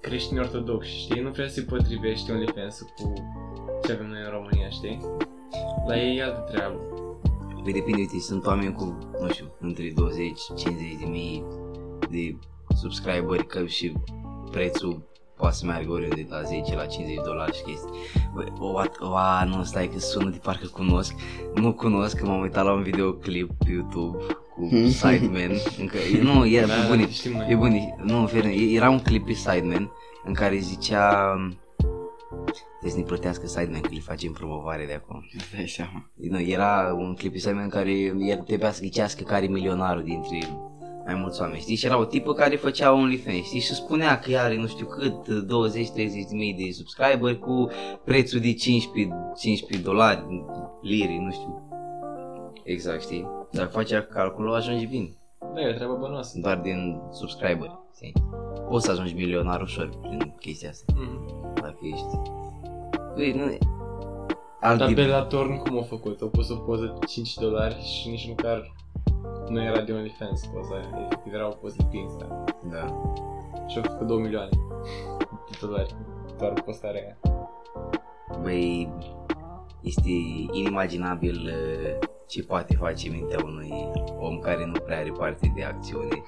[0.00, 1.20] creștini ortodoxi, știi?
[1.20, 3.12] Nu prea se potrivește OnlyFans cu
[3.86, 5.00] ce avem noi în România, știi?
[5.86, 6.78] La ei e altă treabă.
[7.62, 11.44] Păi depinde, uite, sunt oameni cu, nu știu, între 20, 50 de mii
[12.10, 12.38] de
[12.76, 13.92] subscriberi că și
[14.50, 17.90] prețul poate să meargă oriunde de la 10 la 50 de dolari și chestii.
[18.34, 21.14] Băi, o, o, a, nu, stai că sună de parcă cunosc.
[21.54, 25.50] Nu cunosc, că m-am uitat la un videoclip pe YouTube cu Sideman.
[25.78, 27.46] Încă, nu, e Da, da, bun, știm noi.
[27.50, 29.90] e bun, nu, în fine, era un clip pe Sideman
[30.24, 31.34] în care zicea
[32.78, 35.28] Trebuie să ne plătească Sideman că le facem promovare de acum.
[35.36, 36.10] Îți dai seama.
[36.14, 40.38] Nu, era un clip pe în care el trebuia să ghicească care e milionarul dintre
[41.04, 41.76] mai mulți oameni, știi?
[41.76, 43.60] Și era o tipă care făcea OnlyFans, știi?
[43.60, 47.70] Și spunea că are nu știu cât, 20-30 de mii de subscriberi cu
[48.04, 50.24] prețul de 15, 15 dolari,
[50.82, 51.71] liri, nu știu.
[52.64, 53.28] Exact, știi?
[53.50, 55.08] Dacă facea calculul, ajungi bine.
[55.54, 56.38] Da, e o treabă bănoasă.
[56.40, 58.12] Doar din subscriberi, știi?
[58.68, 61.54] Poți să ajungi milionar ușor prin chestia asta, Mhm.
[61.54, 62.06] dacă ești...
[63.14, 63.44] Băi, nu...
[64.60, 66.20] Dar Alt pe la Torn cum au făcut?
[66.20, 68.72] Au pus o poză de 5 dolari și nici măcar
[69.48, 71.04] nu era de OnlyFans poza aia.
[71.06, 72.44] Efectiv era o poză de pe Insta.
[72.70, 73.02] Da.
[73.68, 74.48] Și au făcut 2 milioane
[75.50, 75.94] de dolari.
[76.38, 77.18] Doar postarea aia.
[78.42, 78.92] Băi,
[79.80, 80.08] este
[80.52, 86.22] inimaginabil uh, ce poate face mintea unui om care nu prea are parte de acțiune.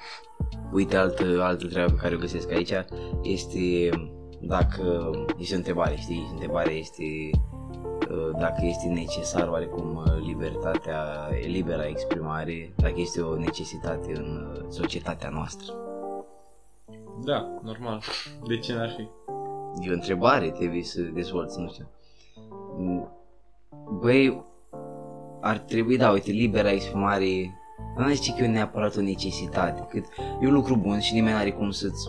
[0.73, 2.73] Uite, altă, altă treabă pe care o găsesc aici
[3.23, 3.89] este
[4.41, 7.31] dacă, este o întrebare, știi, întrebarea este
[8.11, 14.65] uh, dacă este necesar oarecum uh, libertatea, libera exprimare, dacă este o necesitate în uh,
[14.69, 15.75] societatea noastră.
[17.25, 18.03] Da, normal.
[18.47, 19.09] De ce n-ar fi?
[19.87, 21.89] E o întrebare, trebuie să dezvolți, nu știu.
[22.77, 23.09] Mm,
[24.01, 24.45] Băi,
[25.45, 27.27] ar trebui, da, uite, libera exprimare,
[27.97, 30.05] nu zice că e neapărat o necesitate, cât
[30.41, 32.09] e un lucru bun și nimeni are cum să-ți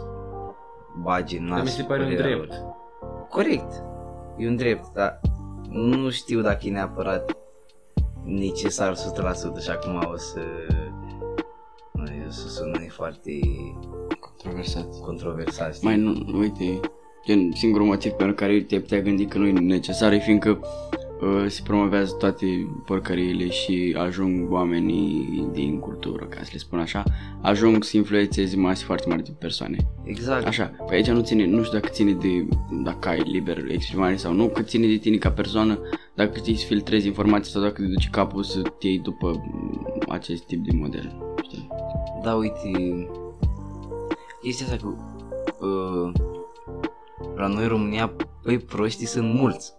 [1.01, 1.55] bage în nas.
[1.55, 2.49] Dar mi se pare un părerea drept.
[2.49, 2.75] lor.
[3.29, 3.83] Corect,
[4.37, 5.21] e un drept, dar
[5.69, 7.37] nu știu dacă e neapărat
[8.23, 8.97] necesar 100%
[9.63, 10.39] și acum o să...
[12.27, 13.31] o să sună foarte
[14.19, 14.99] Controversat.
[14.99, 15.73] controversat.
[15.75, 15.87] știi?
[15.87, 16.79] Mai nu, uite,
[17.25, 20.59] gen, singurul motiv pentru care te putea gândi că nu e necesar e fiindcă
[21.21, 22.45] uh, se promovează toate
[22.85, 27.03] porcăriile și ajung oamenii din cultură, ca să le spun așa,
[27.41, 29.77] ajung să influențeze mase foarte mari de persoane.
[30.03, 30.45] Exact.
[30.45, 32.47] Așa, păi aici nu ține, nu știu dacă ține de
[32.83, 35.79] dacă ai liber exprimare sau nu, cât ține de tine ca persoană,
[36.15, 39.97] dacă știi să filtrezi informații sau dacă te duci capul să te iei după mm,
[40.09, 41.15] acest tip de model.
[41.43, 41.67] Știi?
[42.23, 42.71] Da, uite,
[44.41, 44.97] chestia asta cu
[45.59, 46.11] uh,
[47.35, 49.73] la noi în România, băi, proștii sunt mulți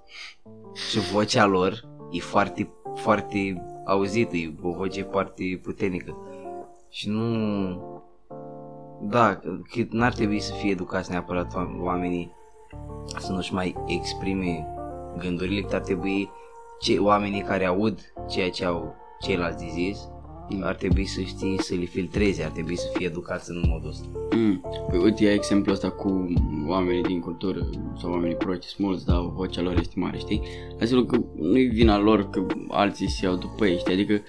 [0.76, 6.16] și vocea lor e foarte, foarte auzită, e o voce foarte puternică.
[6.90, 8.02] Și nu,
[9.00, 12.32] da, că n-ar trebui să fie educați neapărat oam- oamenii
[13.18, 14.66] să nu-și mai exprime
[15.18, 16.30] gândurile, că ar trebui
[16.80, 20.08] ce, oamenii care aud ceea ce au ceilalți de zis
[20.61, 24.06] ar trebui să știi să le filtreze, ar trebui să fie educați în modul ăsta.
[24.37, 24.61] Mm.
[24.90, 26.35] Păi uite, ia exemplul ăsta cu
[26.66, 27.68] oamenii din cultură
[28.00, 30.42] sau oamenii proști sunt mulți, dar vocea lor este mare, știi?
[30.78, 33.92] Dar sigur că nu-i vina lor că alții se iau după ei, știi?
[33.92, 34.20] Adică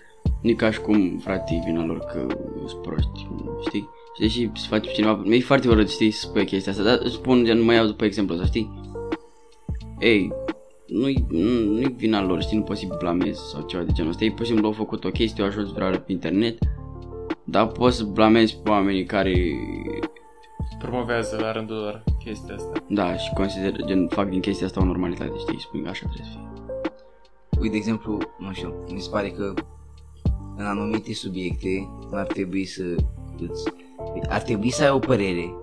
[0.41, 2.25] nu e ca și cum, frate, e vina lor că
[2.67, 3.27] sunt proști,
[3.67, 3.89] știi?
[4.15, 7.07] Și deși să faci pe cineva, mi-e foarte urât, știi, să spui chestia asta, dar
[7.07, 8.71] spun, gen, nu mai iau după exemplu ăsta, știi?
[9.99, 10.31] Ei,
[10.87, 14.23] nu-i, nu- nu-i vina lor, știi, nu poți să-i blamezi sau ceva de genul ăsta.
[14.23, 16.57] Ei, pur și simplu, au făcut o chestie, au ajuns virală pe internet,
[17.43, 19.33] dar poți să blamezi pe oamenii care
[20.79, 22.83] Promovează la rândul lor chestia asta.
[22.87, 26.27] Da, și consider, gen, fac din chestia asta o normalitate, știi, spun că așa trebuie
[26.33, 26.65] să fie.
[27.59, 29.53] Uite, de exemplu, nu știu, mi se pare că
[30.55, 32.83] în anumite subiecte n-ar trebui să
[33.39, 33.63] îți,
[34.29, 35.55] ar trebui să ai o părere,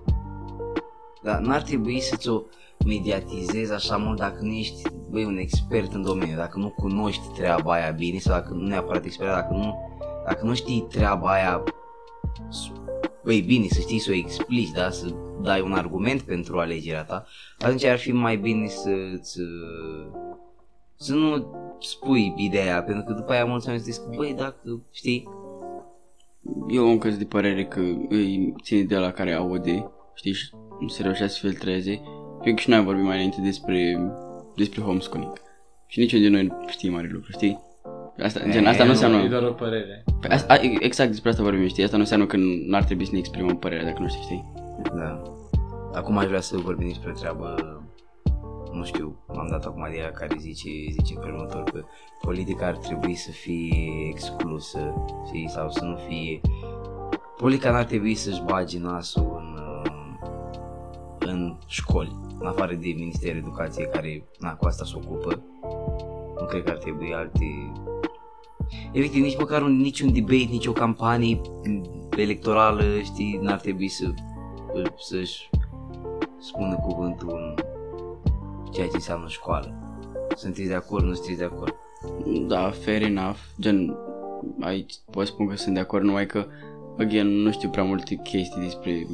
[1.24, 2.42] dar n-ar trebui să-ți o
[2.86, 7.72] mediatizezi așa mult dacă nu ești băi, un expert în domeniu, dacă nu cunoști treaba
[7.72, 9.92] aia bine sau dacă nu neapărat expert, dacă nu,
[10.26, 11.62] dacă nu știi treaba aia
[12.48, 12.72] s-
[13.24, 14.90] băi, bine, să știi să o explici, da?
[14.90, 17.24] să dai un argument pentru alegerea ta,
[17.58, 19.38] atunci ar fi mai bine să-ți
[20.96, 21.46] să nu
[21.80, 25.28] spui ideea, pentru că după aia mulți oameni zic, băi, dacă, știi,
[26.68, 30.50] Eu încă sunt de părere că îi ține de la care aude, știi, și
[30.86, 32.00] să reușească să filtreze.
[32.40, 33.98] Fiindcă și noi am vorbit mai înainte despre,
[34.56, 35.32] despre homeschooling.
[35.86, 37.60] Și niciun din noi nu știe mare lucru, știi?
[38.22, 39.22] Asta, E, gen, asta nu nu, înseamnă...
[39.22, 40.04] E doar o părere.
[40.20, 41.82] Păi asta, a, exact despre asta vorbim, știi?
[41.82, 44.52] Asta nu înseamnă că n-ar trebui să ne exprimăm părerea dacă nu știi, știi?
[44.94, 45.22] Da.
[45.92, 47.54] Acum aș vrea să vorbim despre o treabă,
[48.72, 51.84] nu știu, m-am dat acum de ea care zice, zice pe următor că
[52.20, 54.94] politica ar trebui să fie exclusă,
[55.26, 56.40] știi, sau să nu fie...
[57.36, 59.53] Politica n-ar trebui să-și bage nasul în, uh,
[61.26, 65.42] în școli, în afară de Ministerul Educației care, na, cu asta se ocupă.
[66.40, 67.72] Nu cred că ar trebui alte...
[68.92, 71.40] Efectiv, nici măcar un, niciun debate, nici o campanie
[72.16, 74.14] electorală, știi, n-ar trebui să
[74.98, 75.50] să-și
[76.38, 77.54] spună cuvântul în
[78.72, 79.74] ceea ce înseamnă școală.
[80.36, 81.74] Sunteți de acord, nu sunteți de acord?
[82.46, 83.38] Da, fair enough.
[83.60, 83.96] Gen,
[84.60, 86.46] aici pot spun că sunt de acord, numai că,
[86.98, 89.06] again, nu știu prea multe chestii despre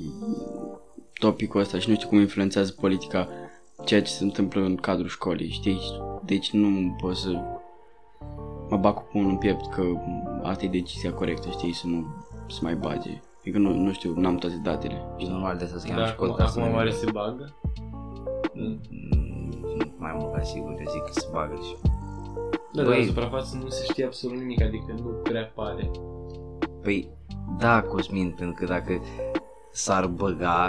[1.20, 3.28] topicul ăsta și nu știu cum influențează politica
[3.84, 5.80] ceea ce se întâmplă în cadrul școlii, știi?
[6.24, 7.30] Deci nu pot să
[8.68, 9.82] mă bag cu pumnul în piept că
[10.42, 12.06] asta e decizia corectă, știi, să nu
[12.48, 13.20] să mai bage.
[13.40, 15.04] Adică nu, nu știu, n-am toate datele.
[15.18, 16.60] Și normal de asta se cheamă Dar și acum, podcastul.
[16.60, 16.80] acum meu.
[16.80, 17.54] oare se bagă?
[18.54, 18.80] Mm,
[19.96, 21.74] Mai mult ca sigur, eu zic că se bagă și...
[22.72, 22.98] Da, dar Băi.
[23.00, 25.90] la suprafață nu se știe absolut nimic, adică nu prea pare.
[26.82, 27.08] Păi,
[27.58, 29.02] da, Cosmin, pentru că dacă
[29.72, 30.68] s-ar băga,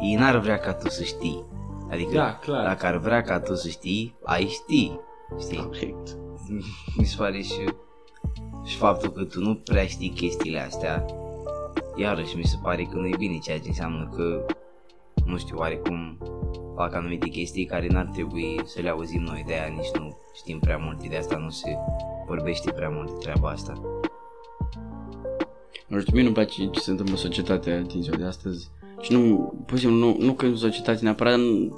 [0.00, 1.44] ei n-ar vrea ca tu să știi.
[1.90, 2.64] Adică, Da, clar.
[2.64, 4.92] dacă ar vrea ca tu să știi, ai ști.
[5.40, 5.56] Știi?
[5.56, 6.16] Corect.
[6.98, 7.64] mi se pare și,
[8.64, 11.04] și faptul că tu nu prea știi chestiile astea,
[11.96, 14.44] iarăși mi se pare că nu e bine, ceea ce înseamnă că,
[15.24, 16.18] nu știu, oarecum
[16.74, 20.58] fac anumite chestii care n-ar trebui să le auzim noi, de aia nici nu știm
[20.58, 21.76] prea multe, de asta nu se
[22.26, 23.72] vorbește prea mult de treaba asta.
[25.86, 28.70] Nu știu, mie nu-mi place ce se întâmplă în societatea din ziua de astăzi.
[29.00, 31.72] Și nu, pur și simplu, nu, nu că în societate neapărat, nu,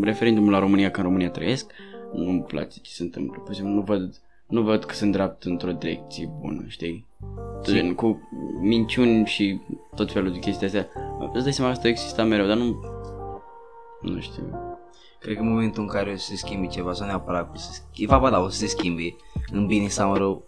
[0.00, 1.72] referindu-mă la România, că în România trăiesc,
[2.12, 3.40] nu-mi place ce se întâmplă.
[3.44, 7.06] Pur și simplu, nu văd, nu văd că se îndreaptă într-o direcție bună, știi?
[7.62, 8.28] Gen, cu
[8.60, 9.60] minciuni și
[9.94, 10.88] tot felul de chestii astea.
[11.32, 12.80] Îți dai seama că asta exista mereu, dar nu...
[14.00, 14.42] Nu știu.
[15.20, 17.58] Cred că în momentul în care o să se schimbe ceva sau neapărat că o
[17.58, 19.16] să se schimbe, ba da, o să se schimbe
[19.52, 20.42] în bine sau în rău,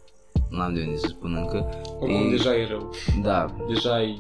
[0.51, 1.69] n-am de unde să spun încă.
[2.01, 2.91] Oricum E- deja e rău.
[3.23, 4.17] Da, Deja e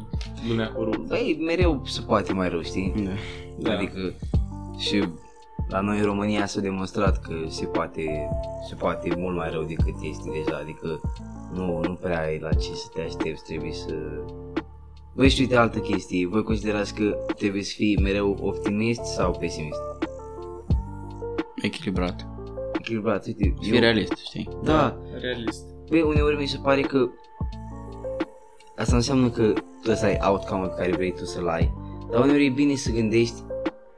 [0.48, 1.00] lumea coruptă.
[1.08, 2.94] băi, mereu se poate mai rău, știi?
[3.04, 3.10] Da.
[3.58, 3.72] Da.
[3.76, 4.12] Adică
[4.78, 5.04] și
[5.68, 8.28] la noi în România s-a demonstrat că se poate,
[8.68, 11.00] se poate mult mai rău decât este deja, adică
[11.54, 13.94] nu, nu prea ai la ce să te aștepți, trebuie să...
[15.14, 19.80] Băi, și uite altă chestie, voi considerați că trebuie să fii mereu optimist sau pesimist?
[21.62, 22.26] Echilibrat.
[22.78, 24.48] Echilibrat, uite, Și fii realist, știi?
[24.62, 25.64] Da, Realist.
[25.88, 27.08] Băi, uneori mi se pare că
[28.76, 31.74] asta înseamnă că tu ăsta ai outcome pe care vrei tu să-l ai.
[32.10, 33.42] Dar uneori e bine să gândești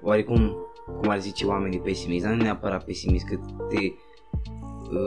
[0.03, 0.57] oarecum,
[1.01, 3.93] cum ar zice oamenii pesimist, dar nu neapărat pesimist, că te,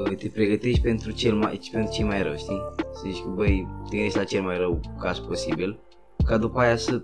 [0.09, 2.61] uh, te pregătești pentru cel mai, pentru cel mai rău, știi?
[2.93, 5.79] Să zici că băi, te gândești la cel mai rău caz posibil,
[6.25, 7.01] ca după aia să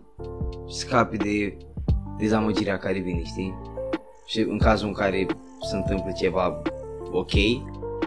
[0.68, 1.58] scapi de
[2.18, 3.54] dezamăgirea care vine, știi?
[4.26, 5.28] Și în cazul în care
[5.70, 6.62] se întâmplă ceva
[7.12, 7.32] ok,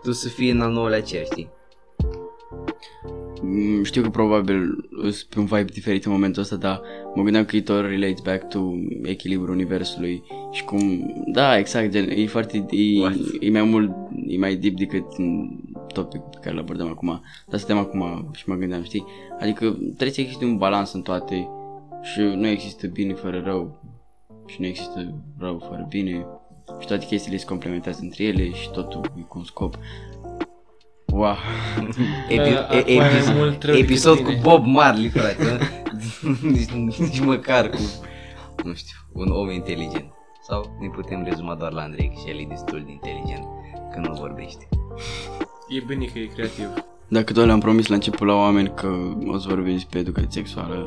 [0.03, 1.51] tu să fii în al nouălea cer, știi?
[3.43, 6.81] Mm, Știu că probabil sunt pe un vibe diferit în momentul ăsta, dar
[7.15, 8.61] mă gândeam că it all relates back to
[9.03, 13.15] echilibrul universului și cum, da, exact, gen, e foarte, e, What?
[13.41, 13.91] e mai mult,
[14.27, 15.59] e mai deep decât în
[15.93, 19.05] topicul pe care îl abordăm acum, dar suntem acum și mă gândeam, știi,
[19.41, 21.49] adică trebuie să existe un balans în toate
[22.03, 23.81] și nu există bine fără rău
[24.47, 26.27] și nu există rău fără bine
[26.81, 29.79] și toate chestiile se complementează între ele și totul e cu un scop.
[31.13, 31.35] Wow.
[32.29, 34.41] Epi- Da, e- acum e mai episod, mult rău decât episod cu bine.
[34.43, 35.43] Bob Marley, frate.
[35.43, 36.51] nu?
[36.51, 37.79] nici, nici măcar cu,
[38.65, 40.11] nu știu, un om inteligent.
[40.49, 43.45] Sau ne putem rezuma doar la Andrei, că și el e destul de inteligent
[43.93, 44.69] când nu vorbește.
[45.69, 46.69] E bine că e creativ.
[47.09, 48.89] Dacă tot le-am promis la început la oameni că
[49.27, 50.83] o să vorbim despre educație sexuală,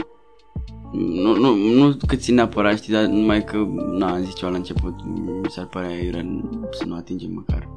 [0.94, 3.58] nu, nu, nu că țin neapărat, știi, dar numai că,
[3.98, 6.26] na, am zis ceva la început, mi s-ar părea iurea
[6.72, 7.68] să nu atingem măcar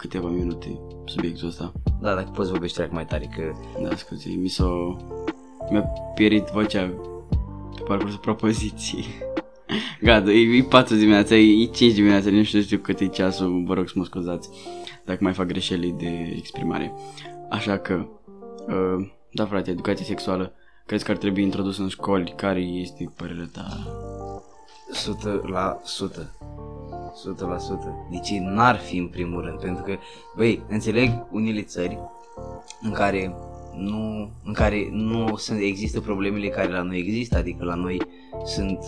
[0.00, 1.72] câteva minute subiectul ăsta.
[2.00, 3.52] Da, dacă poți vorbești treacă mai tare, că
[3.82, 4.96] Da, scuze, mi s-a...
[5.70, 5.82] mi-a
[6.14, 6.86] pierit vocea
[7.76, 9.04] pe parcursul propoziției.
[10.02, 13.74] Gata, e, e 4 dimineața, e 5 dimineața, nu știu, știu cât e ceasul, vă
[13.74, 14.50] rog să mă scuzați
[15.04, 16.92] dacă mai fac greșeli de exprimare.
[17.50, 18.06] Așa că,
[18.68, 20.52] uh, da frate, educație sexuală,
[20.86, 22.32] crezi că ar trebui introdus în școli?
[22.36, 23.66] Care este părerea ta?
[24.90, 26.34] 100 la 100.
[27.14, 28.06] 100 la 100.
[28.10, 29.96] Deci n-ar fi în primul rând, pentru că,
[30.36, 31.98] băi, înțeleg unele țări
[32.82, 33.34] în care
[33.76, 38.00] nu, în care nu sunt, există problemele care la noi există, adică la noi
[38.44, 38.78] sunt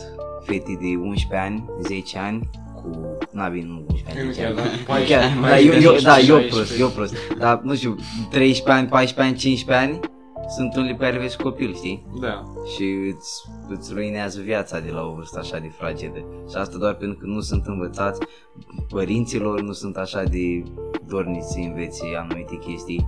[0.45, 4.57] fete de 11 ani, 10 ani, cu, na bine, nu 11 ani, 10 ani,
[4.87, 6.49] Chiar, Chiar, mai da, eu, eu, da, eu 16.
[6.49, 7.15] prost, eu prost.
[7.39, 7.97] Dar, nu știu,
[8.31, 10.01] 13 ani, 14 ani, 15 ani
[10.57, 12.07] sunt unele pe care vezi copil, știi?
[12.21, 12.45] Da.
[12.75, 12.85] Și
[13.15, 16.19] îți, îți ruinează viața de la o vârstă așa de fragedă.
[16.51, 18.21] Și asta doar pentru că nu sunt învățați,
[18.89, 20.63] părinților nu sunt așa de
[21.07, 23.07] dorniți să învețe anumite chestii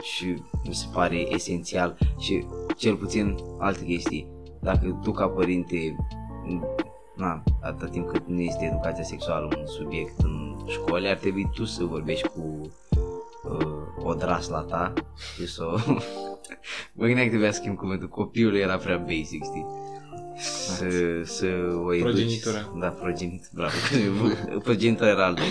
[0.00, 2.44] și mi se pare esențial și
[2.76, 4.28] cel puțin alte chestii.
[4.60, 5.96] Dacă tu ca părinte,
[7.16, 11.64] na, atâta timp cât nu este educația sexuală un subiect în școli, ar trebui tu
[11.64, 12.60] să vorbești cu
[13.42, 14.92] uh, odrasla ta
[15.34, 15.76] și să o...
[16.94, 19.66] Mă gândeam că trebuia să schimb cuvântul, copilul era prea basic, știi?
[20.38, 20.84] Să,
[21.24, 21.46] să
[21.84, 22.02] o educi.
[22.02, 22.72] Progenitura.
[22.78, 24.58] Da, progenitura, bravo.
[24.66, 25.42] progenitura era altă.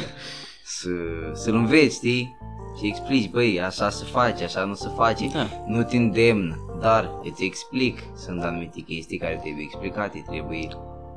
[0.63, 0.89] Să,
[1.33, 2.37] să-l înveți, știi?
[2.79, 5.27] Și explici, băi, așa se face, așa nu se face.
[5.27, 5.47] Da.
[5.67, 7.99] Nu te îndemn, dar îți explic.
[8.15, 10.67] Sunt anumite chestii care trebuie explicate, trebuie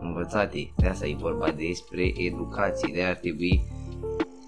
[0.00, 0.72] învățate.
[0.76, 3.64] De asta e vorba despre educație, de ar trebui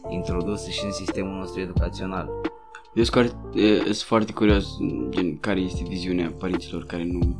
[0.08, 2.28] introdusă și în sistemul nostru educațional.
[2.94, 4.66] Eu sunt foarte, e, sunt foarte curios
[5.08, 7.36] gen, care este viziunea părinților care nu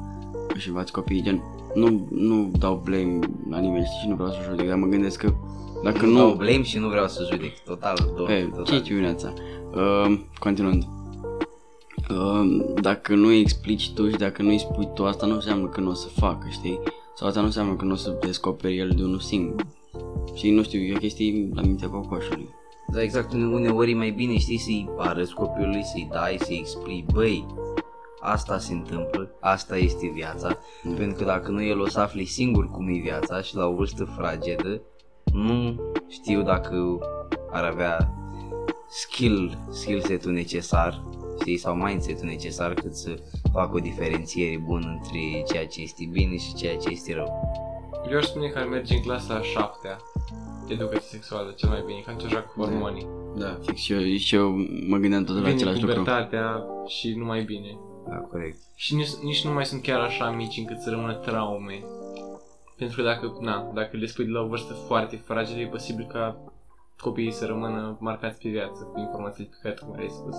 [0.55, 1.43] își învață copiii, gen,
[1.75, 3.19] nu, nu dau blame
[3.51, 5.33] la nimeni, știi, și nu vreau să judec, dar mă gândesc că
[5.83, 6.19] dacă nu, nu...
[6.19, 7.59] dau blame și nu vreau să judec.
[7.65, 8.65] Total, două, E, total.
[8.65, 9.33] ce dimineața?
[9.75, 10.85] Uh, continuând.
[12.11, 15.67] Uh, dacă nu îi explici tu și dacă nu îi spui tu, asta nu înseamnă
[15.67, 16.81] că nu o să facă, știi?
[17.15, 19.67] Sau asta nu înseamnă că nu o să descoperi el de unul singur.
[20.35, 22.49] Și nu știu, e o chestie la mintea cocoșului.
[22.97, 27.05] Da, exact, une- uneori e mai bine, știi, să-i arăți copilului, să-i dai, să-i explici,
[27.13, 27.47] băi,
[28.21, 30.95] asta se întâmplă, asta este viața, Mm.
[30.95, 33.75] pentru că dacă nu el o să afli singur cum e viața și la o
[33.75, 34.81] vârstă fragedă,
[35.33, 36.99] nu știu dacă
[37.51, 38.11] ar avea
[38.89, 41.03] skill, skill set-ul necesar,
[41.41, 43.19] știi, sau mindset-ul necesar cât să
[43.53, 47.51] facă o diferențiere bună între ceea ce este bine și ceea ce este rău.
[48.11, 49.97] Eu aș spune că ar merge în clasa a șaptea
[50.75, 53.07] educație sexuală cel mai bine, ca ce joacă cu hormonii.
[53.37, 54.51] Da, fix și eu, și eu
[54.89, 55.97] mă gândeam tot la Vine același lucru.
[55.97, 57.79] pubertatea și nu mai bine.
[58.09, 58.59] Da, corect.
[58.75, 61.85] Și nici, nici nu mai sunt chiar așa mici încât să rămână traume.
[62.77, 66.07] Pentru că dacă, na, dacă le spui de la o vârstă foarte fragedă, e posibil
[66.13, 66.37] ca
[67.01, 70.37] copiii să rămână marcați pe viață cu informațiile pe care tu ai spus.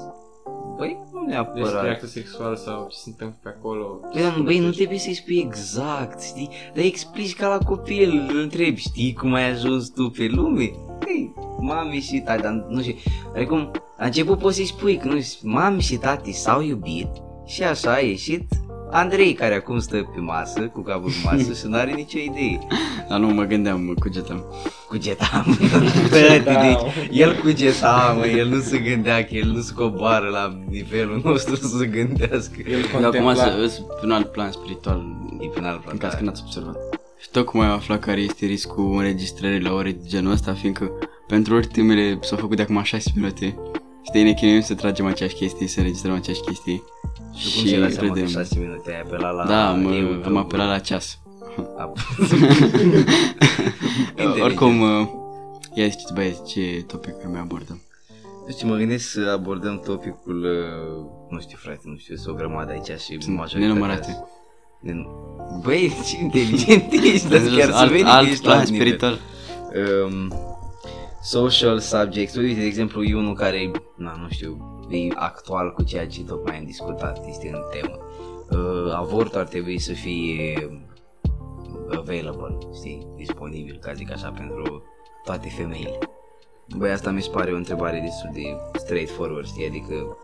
[0.78, 1.92] Băi, nu Despre neapărat.
[1.92, 3.84] actul sexual sau ce se întâmplă pe acolo.
[4.12, 6.50] Păi, dar, băi, nu trebuie să-i spui exact, știi?
[6.74, 10.72] Dar explici ca la copil, îl întrebi, știi cum ai ajuns tu pe lume?
[11.06, 12.96] Hei, mami și tati, dar nu știu,
[13.34, 17.10] precum, la început poți să-i spui că nu mami și tati s-au iubit
[17.46, 18.48] și așa a ieșit
[18.92, 22.60] Andrei, care acum stă pe masă, cu capul pe masă și nu are nicio idee.
[23.10, 24.44] Dar nu mă gândeam, mă cugetam.
[24.88, 25.58] Cugetam.
[26.12, 31.22] deci, el cugeta, mă, el nu se gândea că el nu se coboară la nivelul
[31.24, 32.56] nostru să se gândească.
[32.68, 33.34] El Eu acum contempla.
[33.34, 35.04] să sunt pe un alt plan spiritual,
[35.40, 35.98] E pe un alt în plan.
[35.98, 36.76] caz că n-ați observat.
[37.20, 40.92] Și tocmai am aflat care este riscul înregistrării la ore de genul ăsta, fiindcă
[41.28, 43.46] pentru ultimele s-au făcut de acum 6 minute
[44.04, 46.82] și te ne chinuim să tragem aceeași chestie, să înregistrăm aceeași chestie.
[47.38, 49.46] Și cum ți-ai dat seama că 6 minute ai apelat la...
[49.46, 51.20] Da, mă, eu, am apelat la ceas.
[51.78, 51.92] A-
[54.18, 55.08] Uh, Oricum, uh,
[55.74, 57.82] ia ziceți băieți ce topic mai abordăm.
[58.46, 62.72] Deci mă gândesc să abordăm topicul, uh, nu știu frate, nu știu, sunt o grămadă
[62.72, 63.60] aici și Sunt majoritatea...
[63.60, 64.24] nenumărate.
[64.84, 65.08] Nen-
[65.64, 68.70] Băi, ce inteligent ești, dar chiar să alt, vede că alt ești la plan alt
[68.70, 68.86] nivel.
[68.88, 69.20] spiritual.
[70.06, 70.34] Um,
[71.22, 76.08] social subjects, uite, de exemplu, e unul care, na, nu știu, e actual cu ceea
[76.08, 77.98] ce tocmai am discutat, este în temă.
[78.50, 80.70] Uh, avortul ar trebui să fie
[81.96, 84.84] available, știi, disponibil, ca zic așa, pentru
[85.24, 85.98] toate femeile.
[86.78, 90.18] Băi, asta mi se pare o întrebare destul de straightforward, știi, adică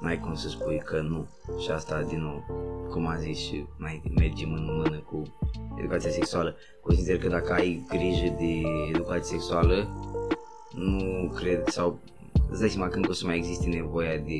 [0.00, 1.28] n-ai cum să spui că nu.
[1.58, 2.44] Și asta, din nou,
[2.90, 5.22] cum am zis și mai mergem în mână cu
[5.78, 6.56] educația sexuală.
[6.82, 9.88] Consider că dacă ai grijă de educație sexuală,
[10.74, 11.98] nu cred sau
[12.50, 14.36] îți dai seama când o să mai existe nevoia de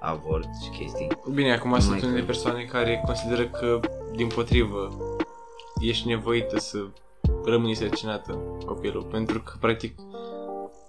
[0.00, 1.08] avort și chestii.
[1.34, 2.26] Bine, acum Nu sunt mai unele cred.
[2.26, 3.80] persoane care consideră că,
[4.16, 4.96] din potrivă,
[5.80, 6.78] ești nevoită să
[7.44, 8.32] rămâi sărcinată
[8.66, 9.94] copilul, pentru că, practic,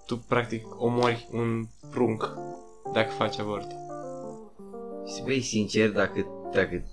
[0.06, 2.34] tu, practic, omori un prunc
[2.92, 3.70] dacă faci avort.
[5.14, 6.84] Și băi, sincer, dacă, dacă,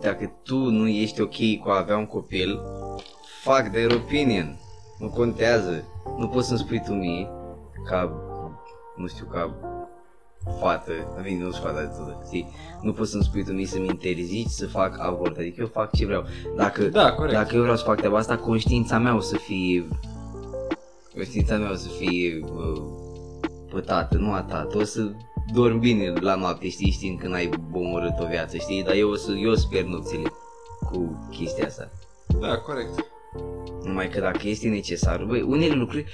[0.00, 2.60] dacă tu nu ești ok cu a avea un copil,
[3.42, 4.58] fuck their opinion.
[4.98, 5.84] Nu contează.
[6.16, 7.28] Nu poți să-mi spui tu mie,
[7.84, 8.12] ca,
[8.96, 9.54] nu știu, ca
[10.60, 12.48] fată, bine, nu sunt fata de tot, știi?
[12.82, 16.06] Nu poți să-mi spui tu mie să-mi interzici să fac avort, adică eu fac ce
[16.06, 16.24] vreau.
[16.56, 17.34] Dacă, Da, corect.
[17.34, 19.88] dacă eu vreau să fac treaba asta, conștiința mea o să fie,
[21.14, 22.82] conștiința mea o să fie uh,
[23.70, 25.10] pătată, nu a ta, o să
[25.52, 29.14] dormi bine la noapte, știi, știind că n-ai omorât o viață, știi, dar eu, o
[29.14, 30.32] să- eu sper nopțile
[30.90, 31.90] cu chestia asta.
[32.40, 33.04] Da, corect.
[33.84, 36.04] Numai că dacă este necesar, băi, unele lucruri,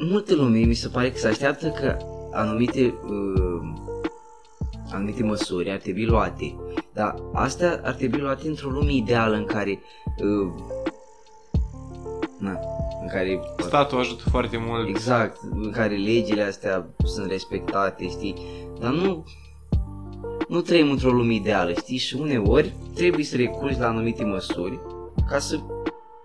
[0.00, 1.96] multă lume mi se pare că se așteaptă că
[2.32, 3.72] anumite, uh,
[4.92, 6.54] anumite măsuri ar trebui luate,
[6.92, 9.80] dar astea ar trebui luate într-o lume ideală în care,
[10.18, 10.52] uh,
[12.38, 12.60] na,
[13.02, 14.88] în care Statul ajută foarte mult.
[14.88, 18.34] Exact, în care legile astea sunt respectate, știi?
[18.80, 19.24] Dar nu,
[20.48, 21.96] nu trăim într-o lume ideală, știi?
[21.96, 24.78] Și uneori trebuie să recurgi la anumite măsuri
[25.28, 25.60] ca să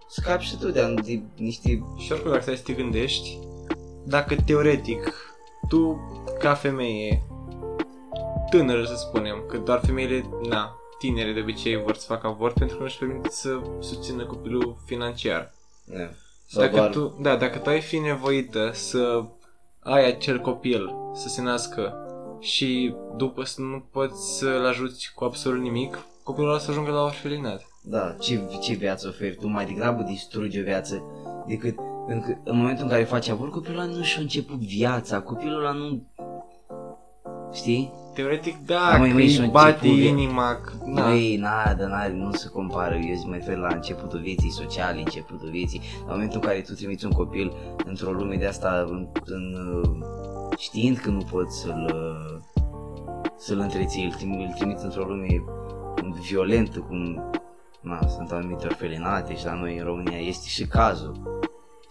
[0.08, 1.84] scapi și tu de, de niște...
[1.98, 3.38] Și oricum dacă stai să te gândești,
[4.06, 5.14] dacă teoretic
[5.68, 6.00] tu
[6.40, 7.24] ca femeie
[8.50, 12.76] tânără să spunem, că doar femeile, na, tinere de obicei vor să facă avort pentru
[12.76, 15.54] că nu își permite să susțină copilul financiar.
[15.86, 16.10] Da.
[16.48, 19.24] Sau Dacă doar, tu, da, dacă tu ai fi nevoită să
[19.80, 21.94] ai acel copil să se nască
[22.40, 27.02] și după să nu poți să-l ajuți cu absolut nimic, copilul ăla să ajungă la
[27.02, 27.68] orfelinat.
[27.84, 31.04] da, ce, ce viață oferi tu, mai degrabă distrugi o viață
[31.48, 31.76] decât
[32.08, 35.72] în, în momentul în care faci avort, copilul ăla nu și-a început viața, copilul ăla
[35.72, 36.04] nu...
[37.54, 37.94] Știi?
[38.14, 41.08] Teoretic, da, Da, măi, că măi, îi și-a bate început via- inima, că- na.
[41.08, 45.82] Măi, nada, nada, nu se compară, eu mă refer la începutul vieții sociale, începutul vieții,
[46.06, 47.54] la momentul în care tu trimiți un copil
[47.86, 50.00] într-o lume de asta, în, în, uh,
[50.58, 52.64] știind că nu poți să-l, uh,
[53.38, 55.28] să-l întreții, îl, trim- îl trimiți într-o lume
[56.22, 57.30] violentă, cum
[57.82, 61.40] na, sunt anumite orfelinate și la noi în România este și cazul,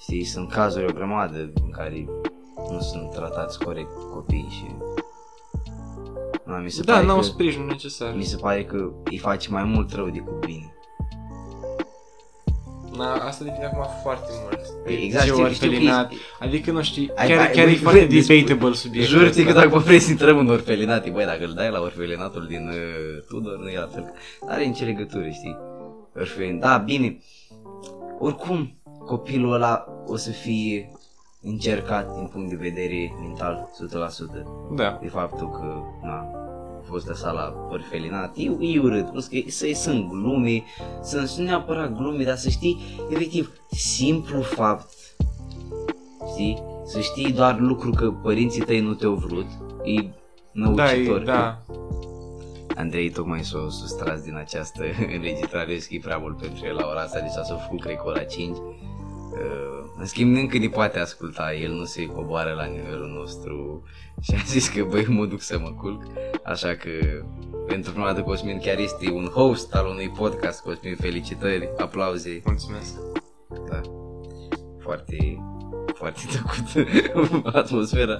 [0.01, 2.05] știi, sunt cazuri o grămadă în care
[2.71, 4.65] nu sunt tratați corect copiii și...
[6.45, 7.23] Na, mi se Da, pare n-au că...
[7.23, 8.15] sprijinul necesar.
[8.17, 10.73] Mi se pare că îi face mai mult rău decât bine.
[12.97, 14.61] Na, asta depinde acum foarte mult.
[14.87, 16.13] de Exact, ce știu, știu că orfelinat.
[16.13, 19.43] e- Adică nu știi, Ai- chiar, ai- chiar e băi, foarte băi, debatable subiectul Jur-te
[19.43, 19.61] că ăsta.
[19.65, 23.59] dacă vrei să intrăm în orfelinate, băi, dacă îl dai la orfelinatul din uh, Tudor,
[23.59, 24.13] nu e la fel.
[24.49, 25.57] Are nicio legătură, știi?
[26.17, 26.59] Orfelin.
[26.59, 27.19] Da, bine.
[28.19, 28.78] Oricum,
[29.09, 30.93] copilul ăla o să fie
[31.43, 33.71] încercat din punct de vedere mental
[34.71, 34.99] 100% Da.
[35.03, 36.17] de faptul că, na,
[36.79, 38.37] a fost lăsat la orfelinat.
[38.37, 40.63] E, e urât, plus că să sunt glume,
[41.03, 42.79] sunt nu neapărat glume, dar să știi,
[43.11, 44.89] efectiv, simplu fapt,
[46.33, 46.63] știi?
[46.85, 49.47] Să știi doar lucru că părinții tăi nu te-au vrut,
[49.85, 50.11] e Da,
[50.53, 51.21] năucitor.
[51.21, 51.59] e, da.
[52.77, 54.83] Andrei tocmai s-a sustras din această
[55.17, 58.03] înregistrare, eu scrie prea mult pentru el la ora asta, deci s-a făcut, cred că
[58.07, 58.57] ora 5.
[59.99, 63.83] Uh, în schimb, încă ne poate asculta, el nu se coboară la nivelul nostru
[64.25, 66.03] și a zis că băi, mă duc să mă culc,
[66.45, 66.91] așa că
[67.67, 72.95] pentru prima dată Cosmin chiar este un host al unui podcast, Cosmin, felicitări, aplauze, Mulțumesc.
[73.69, 73.81] da,
[74.79, 75.39] foarte,
[75.95, 76.87] foarte tăcut
[77.55, 78.19] atmosfera.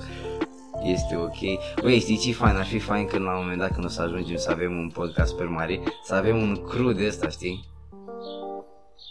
[0.83, 1.61] Este ok.
[1.83, 2.57] Băi, știi ce fain?
[2.57, 4.91] Ar fi fain când la un moment dat când o să ajungem să avem un
[4.95, 7.65] podcast super mare, să avem un crew de ăsta, știi?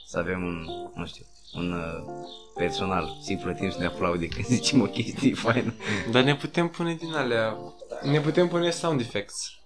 [0.06, 0.66] Să avem un,
[0.96, 2.14] nu știu, un uh,
[2.56, 5.74] personal, să-i plătim să ne aplaude când zicem o chestie faină.
[6.12, 7.58] Dar ne putem pune din alea...
[8.04, 9.58] Ne putem pune sound effects.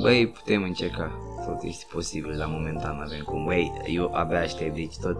[0.00, 1.12] Băi, putem încerca.
[1.46, 3.44] Tot este posibil, la momentan avem cum.
[3.44, 5.16] Băi, eu abia aștept, deci tot,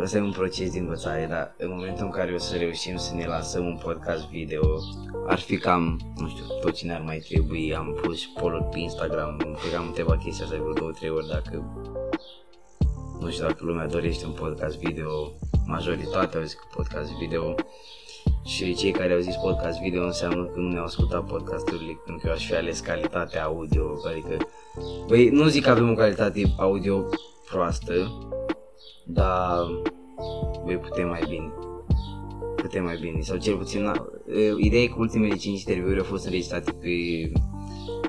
[0.00, 3.14] ăsta e un proces de învățare, dar în momentul în care o să reușim să
[3.14, 4.62] ne lansăm un podcast video,
[5.26, 8.78] ar fi cam, nu știu, tot ce ne-ar mai trebui, am pus și poll pe
[8.78, 11.64] Instagram, cred că am întrebat chestia asta de vreo două, trei ori dacă,
[13.20, 15.32] nu știu dacă lumea dorește un podcast video,
[15.66, 17.54] majoritatea au zis că podcast video,
[18.44, 22.26] și cei care au zis podcast video înseamnă că nu ne-au ascultat podcasturile pentru că
[22.26, 24.36] eu aș fi ales calitatea audio, adică
[25.06, 27.04] Băi, nu zic că avem o calitate audio
[27.50, 28.18] proastă,
[29.04, 29.66] dar
[30.64, 31.52] băi, putem mai bine.
[32.56, 36.04] Putem mai bine, sau cel puțin, na, e, ideea e că ultimele 5 interviuri au
[36.04, 37.30] fost înregistrate pe,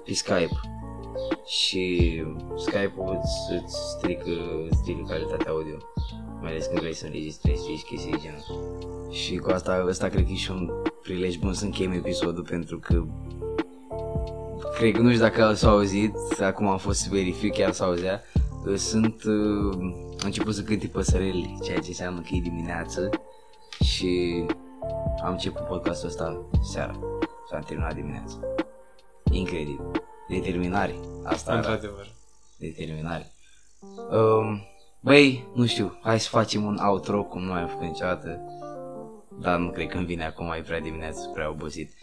[0.06, 0.60] pe Skype
[1.46, 2.24] și
[2.56, 4.30] Skype-ul îți, îți strică,
[4.70, 5.78] îți strică calitatea audio,
[6.42, 8.78] mai ales când vrei să înregistrezi și chestii de genul.
[9.12, 10.70] Și cu asta, ăsta cred că e și un
[11.02, 13.06] prilej bun să încheiem episodul pentru că
[14.78, 18.22] cred că nu știu dacă s-au auzit, acum am fost să verific, chiar s-a auzea,
[18.64, 19.74] că sunt, uh,
[20.20, 23.10] am început să cânte păsărele, ceea ce înseamnă că e dimineață
[23.84, 24.44] și
[25.24, 26.94] am început podcastul ăsta seara
[27.48, 28.38] și am terminat dimineața.
[29.32, 29.99] Incredibil.
[30.30, 30.96] Determinare.
[31.24, 31.70] Asta arată.
[31.72, 32.08] Într-adevăr.
[32.58, 33.32] Determinare.
[34.12, 34.62] Um,
[35.00, 38.42] băi, nu știu, hai să facem un outro cum nu am făcut niciodată.
[39.40, 41.94] Dar nu cred că îmi vine acum, e prea dimineață, sunt prea obosit.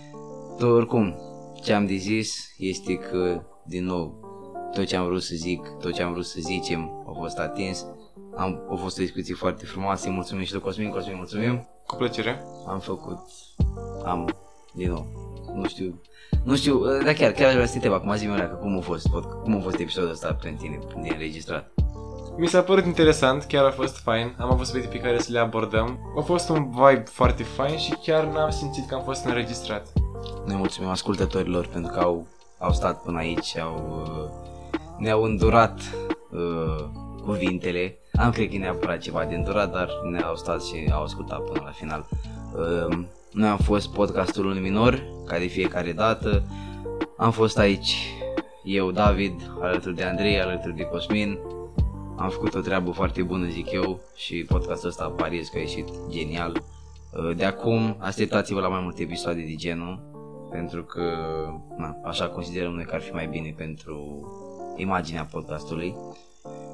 [0.59, 1.15] Tot oricum,
[1.63, 4.21] ce am de zis este că, din nou,
[4.73, 7.87] tot ce am vrut să zic, tot ce am vrut să zicem a fost atins.
[8.37, 11.69] Am, a fost o discuție foarte frumoasă, mulțumim și lui Cosmin, Cosmin, mulțumim.
[11.87, 12.43] Cu plăcere.
[12.67, 13.19] Am făcut,
[14.05, 14.37] am,
[14.75, 15.07] din nou,
[15.55, 16.01] nu știu,
[16.45, 18.81] nu știu, dar chiar, chiar aș vrea să te întreb acum zi că cum a
[18.81, 19.09] fost,
[19.43, 21.73] cum a fost episodul ăsta pentru tine, din înregistrat?
[22.39, 25.39] Mi s-a părut interesant, chiar a fost fain, am avut subiecte pe care să le
[25.39, 25.99] abordăm.
[26.19, 29.87] A fost un vibe foarte fain și chiar n-am simțit că am fost înregistrat.
[30.47, 32.27] Noi mulțumim ascultătorilor pentru că au,
[32.59, 35.81] au stat până aici, au, uh, ne-au îndurat
[36.31, 36.85] uh,
[37.25, 37.99] cuvintele.
[38.13, 41.63] Am cred că e neapărat ceva de îndurat, dar ne-au stat și au ascultat până
[41.65, 42.09] la final.
[42.55, 42.99] Uh,
[43.37, 46.43] noi am fost podcastul unui minor, ca de fiecare dată.
[47.17, 47.97] Am fost aici
[48.65, 51.39] eu, David, alături de Andrei, alături de Cosmin.
[52.17, 55.89] Am făcut o treabă foarte bună, zic eu, și podcastul ăsta pariez că a ieșit
[56.09, 56.63] genial.
[57.13, 60.01] Uh, de acum, așteptați-vă la mai multe episoade de genul,
[60.51, 61.03] pentru că,
[61.77, 64.27] na, așa considerăm noi că ar fi mai bine pentru
[64.77, 65.95] imaginea podcastului.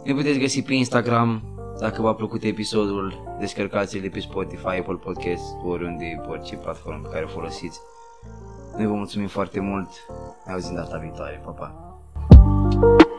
[0.04, 1.42] Ne puteți găsi pe Instagram,
[1.78, 7.28] dacă v-a plăcut episodul, descărcați-l pe Spotify, Apple Podcast, oriunde, orice platformă pe care o
[7.28, 7.80] folosiți.
[8.76, 9.88] Noi vă mulțumim foarte mult,
[10.46, 11.96] ne auzim data viitoare, pa, pa!
[12.28, 13.11] thank you